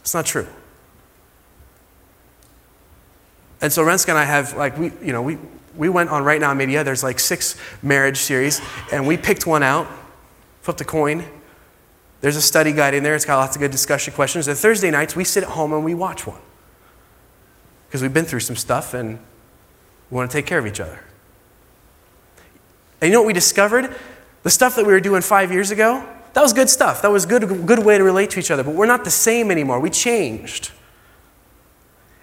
it's 0.01 0.13
not 0.13 0.27
true. 0.27 0.47
And 3.61 3.73
so 3.73 3.83
Renska 3.83 4.09
and 4.09 4.17
I 4.19 4.25
have, 4.25 4.55
like, 4.55 4.77
we, 4.77 4.91
you 5.01 5.11
know, 5.11 5.23
we, 5.23 5.39
we 5.75 5.89
went 5.89 6.11
on 6.11 6.23
Right 6.23 6.39
Now 6.39 6.53
Media. 6.53 6.83
There's 6.83 7.01
like 7.01 7.19
six 7.19 7.57
marriage 7.81 8.17
series, 8.17 8.61
and 8.91 9.07
we 9.07 9.17
picked 9.17 9.47
one 9.47 9.63
out, 9.63 9.87
flipped 10.61 10.81
a 10.81 10.85
coin. 10.85 11.25
There's 12.21 12.35
a 12.35 12.41
study 12.41 12.73
guide 12.73 12.93
in 12.93 13.01
there. 13.01 13.15
It's 13.15 13.25
got 13.25 13.37
lots 13.37 13.55
of 13.55 13.59
good 13.59 13.71
discussion 13.71 14.13
questions. 14.13 14.47
And 14.47 14.55
Thursday 14.55 14.91
nights, 14.91 15.15
we 15.15 15.23
sit 15.23 15.43
at 15.43 15.49
home 15.49 15.73
and 15.73 15.83
we 15.83 15.95
watch 15.95 16.27
one 16.27 16.41
because 17.87 18.03
we've 18.03 18.13
been 18.13 18.25
through 18.25 18.39
some 18.41 18.55
stuff 18.55 18.93
and 18.93 19.17
we 20.11 20.15
want 20.15 20.29
to 20.29 20.37
take 20.37 20.45
care 20.45 20.59
of 20.59 20.67
each 20.67 20.79
other. 20.79 20.99
And 23.05 23.11
you 23.11 23.17
know 23.17 23.21
what 23.21 23.27
we 23.27 23.33
discovered? 23.33 23.95
The 24.41 24.49
stuff 24.49 24.75
that 24.77 24.85
we 24.87 24.91
were 24.91 24.99
doing 24.99 25.21
five 25.21 25.51
years 25.51 25.69
ago, 25.69 26.03
that 26.33 26.41
was 26.41 26.53
good 26.53 26.71
stuff. 26.71 27.03
That 27.03 27.11
was 27.11 27.27
good, 27.27 27.67
good 27.67 27.85
way 27.85 27.99
to 27.99 28.03
relate 28.03 28.31
to 28.31 28.39
each 28.39 28.49
other. 28.49 28.63
But 28.63 28.73
we're 28.73 28.87
not 28.87 29.03
the 29.03 29.11
same 29.11 29.51
anymore. 29.51 29.79
We 29.79 29.91
changed. 29.91 30.71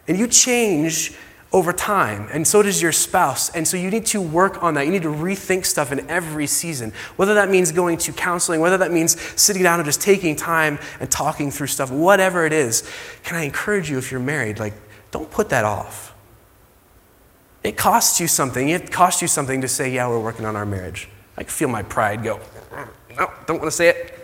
And 0.08 0.18
you 0.18 0.26
change 0.26 1.14
over 1.52 1.72
time, 1.72 2.28
and 2.32 2.44
so 2.44 2.64
does 2.64 2.82
your 2.82 2.90
spouse. 2.90 3.48
And 3.50 3.68
so 3.68 3.76
you 3.76 3.90
need 3.90 4.06
to 4.06 4.20
work 4.20 4.60
on 4.60 4.74
that. 4.74 4.86
You 4.86 4.90
need 4.90 5.02
to 5.02 5.12
rethink 5.12 5.66
stuff 5.66 5.92
in 5.92 6.10
every 6.10 6.48
season. 6.48 6.92
Whether 7.14 7.34
that 7.34 7.48
means 7.48 7.70
going 7.70 7.96
to 7.98 8.12
counseling, 8.12 8.60
whether 8.60 8.78
that 8.78 8.90
means 8.90 9.20
sitting 9.40 9.62
down 9.62 9.78
and 9.78 9.86
just 9.86 10.00
taking 10.00 10.34
time 10.34 10.80
and 10.98 11.08
talking 11.08 11.52
through 11.52 11.68
stuff, 11.68 11.92
whatever 11.92 12.44
it 12.44 12.52
is, 12.52 12.90
can 13.22 13.36
I 13.36 13.44
encourage 13.44 13.88
you 13.88 13.98
if 13.98 14.10
you're 14.10 14.18
married, 14.18 14.58
like, 14.58 14.74
don't 15.12 15.30
put 15.30 15.50
that 15.50 15.64
off. 15.64 16.11
It 17.62 17.76
costs 17.76 18.20
you 18.20 18.26
something. 18.26 18.68
It 18.68 18.90
costs 18.90 19.22
you 19.22 19.28
something 19.28 19.60
to 19.60 19.68
say, 19.68 19.92
yeah, 19.92 20.08
we're 20.08 20.18
working 20.18 20.44
on 20.44 20.56
our 20.56 20.66
marriage. 20.66 21.08
I 21.36 21.44
can 21.44 21.50
feel 21.50 21.68
my 21.68 21.82
pride 21.82 22.22
go, 22.22 22.40
no, 23.16 23.30
don't 23.46 23.58
want 23.58 23.70
to 23.70 23.76
say 23.76 23.88
it. 23.88 24.18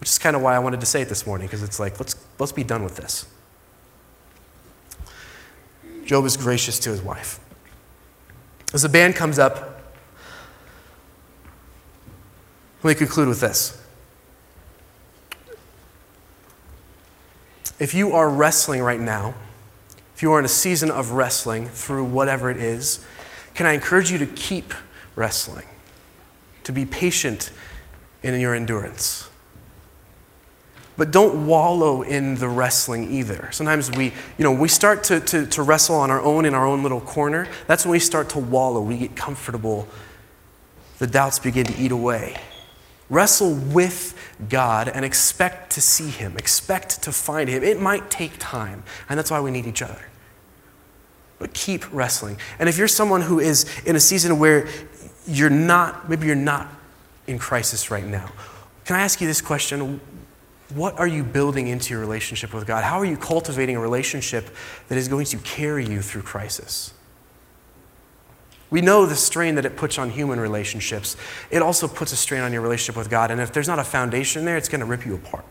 Which 0.00 0.10
is 0.10 0.18
kind 0.18 0.36
of 0.36 0.42
why 0.42 0.54
I 0.54 0.58
wanted 0.58 0.80
to 0.80 0.86
say 0.86 1.02
it 1.02 1.08
this 1.08 1.26
morning, 1.26 1.46
because 1.46 1.62
it's 1.62 1.80
like, 1.80 1.98
let's, 1.98 2.16
let's 2.38 2.52
be 2.52 2.64
done 2.64 2.84
with 2.84 2.96
this. 2.96 3.26
Job 6.04 6.24
is 6.24 6.36
gracious 6.36 6.78
to 6.80 6.90
his 6.90 7.02
wife. 7.02 7.40
As 8.74 8.82
the 8.82 8.88
band 8.88 9.14
comes 9.14 9.38
up, 9.38 9.82
let 12.82 12.90
me 12.90 12.94
conclude 12.94 13.28
with 13.28 13.40
this. 13.40 13.82
If 17.78 17.94
you 17.94 18.12
are 18.12 18.28
wrestling 18.28 18.82
right 18.82 19.00
now, 19.00 19.34
if 20.16 20.22
you 20.22 20.32
are 20.32 20.38
in 20.38 20.46
a 20.46 20.48
season 20.48 20.90
of 20.90 21.10
wrestling 21.10 21.68
through 21.68 22.04
whatever 22.04 22.50
it 22.50 22.56
is, 22.56 23.04
can 23.52 23.66
I 23.66 23.72
encourage 23.72 24.10
you 24.10 24.16
to 24.16 24.24
keep 24.26 24.72
wrestling, 25.14 25.66
to 26.64 26.72
be 26.72 26.86
patient 26.86 27.50
in 28.22 28.40
your 28.40 28.54
endurance? 28.54 29.28
But 30.96 31.10
don't 31.10 31.46
wallow 31.46 32.00
in 32.00 32.36
the 32.36 32.48
wrestling 32.48 33.12
either. 33.12 33.50
Sometimes 33.52 33.90
we, 33.90 34.06
you 34.38 34.44
know, 34.44 34.52
we 34.52 34.68
start 34.68 35.04
to, 35.04 35.20
to, 35.20 35.44
to 35.48 35.62
wrestle 35.62 35.96
on 35.96 36.10
our 36.10 36.22
own 36.22 36.46
in 36.46 36.54
our 36.54 36.66
own 36.66 36.82
little 36.82 37.02
corner. 37.02 37.46
That's 37.66 37.84
when 37.84 37.92
we 37.92 37.98
start 37.98 38.30
to 38.30 38.38
wallow. 38.38 38.80
We 38.80 38.96
get 38.96 39.16
comfortable. 39.16 39.86
The 40.96 41.06
doubts 41.06 41.38
begin 41.38 41.66
to 41.66 41.78
eat 41.78 41.92
away. 41.92 42.38
Wrestle 43.10 43.54
with 43.54 44.15
God 44.48 44.88
and 44.88 45.04
expect 45.04 45.72
to 45.72 45.80
see 45.80 46.10
Him, 46.10 46.36
expect 46.36 47.02
to 47.02 47.12
find 47.12 47.48
Him. 47.48 47.62
It 47.62 47.80
might 47.80 48.10
take 48.10 48.32
time, 48.38 48.82
and 49.08 49.18
that's 49.18 49.30
why 49.30 49.40
we 49.40 49.50
need 49.50 49.66
each 49.66 49.82
other. 49.82 50.06
But 51.38 51.52
keep 51.52 51.84
wrestling. 51.92 52.38
And 52.58 52.68
if 52.68 52.78
you're 52.78 52.88
someone 52.88 53.22
who 53.22 53.40
is 53.40 53.66
in 53.84 53.96
a 53.96 54.00
season 54.00 54.38
where 54.38 54.68
you're 55.26 55.50
not, 55.50 56.08
maybe 56.08 56.26
you're 56.26 56.36
not 56.36 56.68
in 57.26 57.38
crisis 57.38 57.90
right 57.90 58.06
now, 58.06 58.30
can 58.84 58.96
I 58.96 59.00
ask 59.00 59.20
you 59.20 59.26
this 59.26 59.40
question? 59.40 60.00
What 60.74 60.98
are 60.98 61.06
you 61.06 61.22
building 61.22 61.68
into 61.68 61.92
your 61.92 62.00
relationship 62.00 62.52
with 62.54 62.66
God? 62.66 62.84
How 62.84 62.98
are 62.98 63.04
you 63.04 63.16
cultivating 63.16 63.76
a 63.76 63.80
relationship 63.80 64.48
that 64.88 64.98
is 64.98 65.08
going 65.08 65.26
to 65.26 65.38
carry 65.38 65.86
you 65.86 66.02
through 66.02 66.22
crisis? 66.22 66.92
We 68.76 68.82
know 68.82 69.06
the 69.06 69.16
strain 69.16 69.54
that 69.54 69.64
it 69.64 69.74
puts 69.74 69.96
on 69.96 70.10
human 70.10 70.38
relationships. 70.38 71.16
It 71.50 71.62
also 71.62 71.88
puts 71.88 72.12
a 72.12 72.16
strain 72.16 72.42
on 72.42 72.52
your 72.52 72.60
relationship 72.60 72.94
with 72.94 73.08
God. 73.08 73.30
And 73.30 73.40
if 73.40 73.50
there's 73.50 73.68
not 73.68 73.78
a 73.78 73.84
foundation 73.84 74.44
there, 74.44 74.58
it's 74.58 74.68
going 74.68 74.80
to 74.80 74.84
rip 74.84 75.06
you 75.06 75.14
apart, 75.14 75.46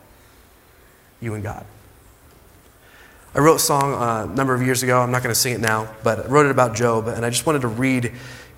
you 1.20 1.34
and 1.34 1.42
God. 1.42 1.66
I 3.34 3.40
wrote 3.40 3.56
a 3.56 3.60
song 3.60 3.96
uh, 3.96 4.32
a 4.32 4.36
number 4.36 4.54
of 4.54 4.62
years 4.62 4.84
ago. 4.84 5.02
I'm 5.02 5.10
not 5.10 5.24
going 5.24 5.34
to 5.34 5.40
sing 5.42 5.54
it 5.56 5.60
now, 5.60 5.92
but 6.04 6.28
I 6.28 6.28
wrote 6.28 6.46
it 6.46 6.52
about 6.52 6.76
Job. 6.76 7.08
And 7.08 7.26
I 7.26 7.32
just 7.32 7.48
wanted 7.48 7.64
to 7.64 7.68
read 7.68 8.12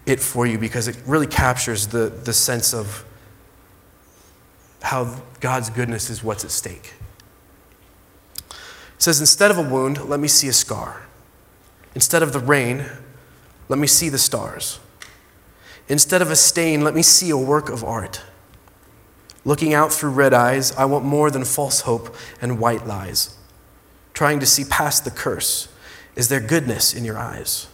it 0.06 0.20
for 0.20 0.46
you 0.46 0.58
because 0.58 0.90
it 0.90 1.02
really 1.06 1.28
captures 1.28 1.88
the, 1.88 2.10
the 2.10 2.34
sense 2.34 2.74
of 2.74 3.06
how 4.82 5.16
God's 5.40 5.70
goodness 5.70 6.10
is 6.10 6.22
what's 6.22 6.44
at 6.44 6.52
stake. 6.52 6.94
It 8.50 8.54
says, 8.98 9.22
Instead 9.22 9.50
of 9.50 9.58
a 9.58 9.64
wound, 9.64 10.10
let 10.10 10.20
me 10.20 10.28
see 10.28 10.50
a 10.50 10.54
scar. 10.54 11.04
Instead 11.96 12.22
of 12.22 12.34
the 12.34 12.40
rain, 12.42 12.86
let 13.70 13.80
me 13.80 13.88
see 13.88 14.10
the 14.10 14.18
stars. 14.18 14.80
Instead 15.90 16.22
of 16.22 16.32
a 16.32 16.36
stain, 16.36 16.82
let 16.82 16.94
me 16.94 17.02
see 17.02 17.30
a 17.30 17.38
work 17.38 17.70
of 17.70 17.84
art. 17.84 18.22
Looking 19.46 19.74
out 19.74 19.94
through 19.94 20.10
red 20.12 20.34
eyes, 20.34 20.76
I 20.76 20.86
want 20.86 21.06
more 21.06 21.32
than 21.32 21.46
false 21.46 21.82
hope 21.82 22.16
and 22.42 22.60
white 22.60 22.86
lies. 22.86 23.38
Trying 24.14 24.40
to 24.42 24.46
see 24.46 24.66
past 24.66 25.06
the 25.06 25.12
curse, 25.12 25.70
is 26.16 26.28
there 26.28 26.42
goodness 26.42 26.94
in 26.94 27.06
your 27.06 27.18
eyes? 27.18 27.68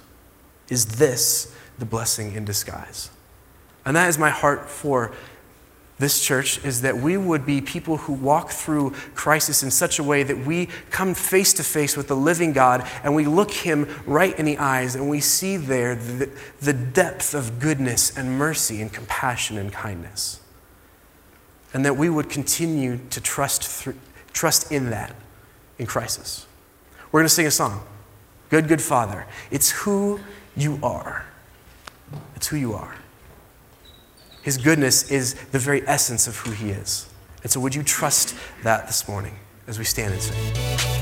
Is 0.69 0.97
this 0.97 1.55
the 1.79 1.85
blessing 1.85 2.33
in 2.33 2.45
disguise? 2.45 3.09
And 3.85 3.95
that 3.95 4.09
is 4.09 4.17
my 4.17 4.29
heart 4.29 4.69
for 4.69 5.13
this 5.99 6.23
church 6.25 6.63
is 6.65 6.81
that 6.81 6.97
we 6.97 7.17
would 7.17 7.45
be 7.45 7.61
people 7.61 7.97
who 7.97 8.13
walk 8.13 8.49
through 8.49 8.91
crisis 9.13 9.61
in 9.61 9.69
such 9.69 9.99
a 9.99 10.03
way 10.03 10.23
that 10.23 10.45
we 10.45 10.67
come 10.89 11.13
face 11.13 11.53
to 11.53 11.63
face 11.63 11.95
with 11.95 12.07
the 12.07 12.15
living 12.15 12.51
God 12.51 12.87
and 13.03 13.15
we 13.15 13.25
look 13.25 13.51
him 13.51 13.87
right 14.05 14.37
in 14.37 14.45
the 14.45 14.57
eyes 14.57 14.95
and 14.95 15.09
we 15.09 15.19
see 15.19 15.55
there 15.55 15.95
the, 15.95 16.31
the 16.61 16.73
depth 16.73 17.35
of 17.35 17.59
goodness 17.59 18.17
and 18.17 18.37
mercy 18.37 18.81
and 18.81 18.91
compassion 18.91 19.57
and 19.57 19.71
kindness. 19.71 20.39
And 21.73 21.85
that 21.85 21.95
we 21.95 22.09
would 22.09 22.29
continue 22.29 22.99
to 23.11 23.21
trust, 23.21 23.63
through, 23.63 23.95
trust 24.31 24.71
in 24.71 24.89
that 24.89 25.15
in 25.77 25.85
crisis. 25.85 26.47
We're 27.11 27.19
going 27.19 27.27
to 27.27 27.33
sing 27.33 27.47
a 27.47 27.51
song 27.51 27.83
Good, 28.49 28.67
Good 28.67 28.81
Father. 28.81 29.27
It's 29.51 29.69
who 29.69 30.19
you 30.55 30.79
are. 30.81 31.25
It's 32.35 32.47
who 32.47 32.57
you 32.57 32.73
are. 32.73 32.95
His 34.43 34.57
goodness 34.57 35.09
is 35.09 35.33
the 35.51 35.59
very 35.59 35.87
essence 35.87 36.27
of 36.27 36.37
who 36.37 36.51
He 36.51 36.69
is. 36.69 37.09
And 37.41 37.51
so, 37.51 37.59
would 37.59 37.73
you 37.73 37.81
trust 37.81 38.35
that 38.63 38.87
this 38.87 39.07
morning 39.07 39.39
as 39.67 39.79
we 39.79 39.85
stand 39.85 40.13
and 40.13 40.21
sing? 40.21 40.92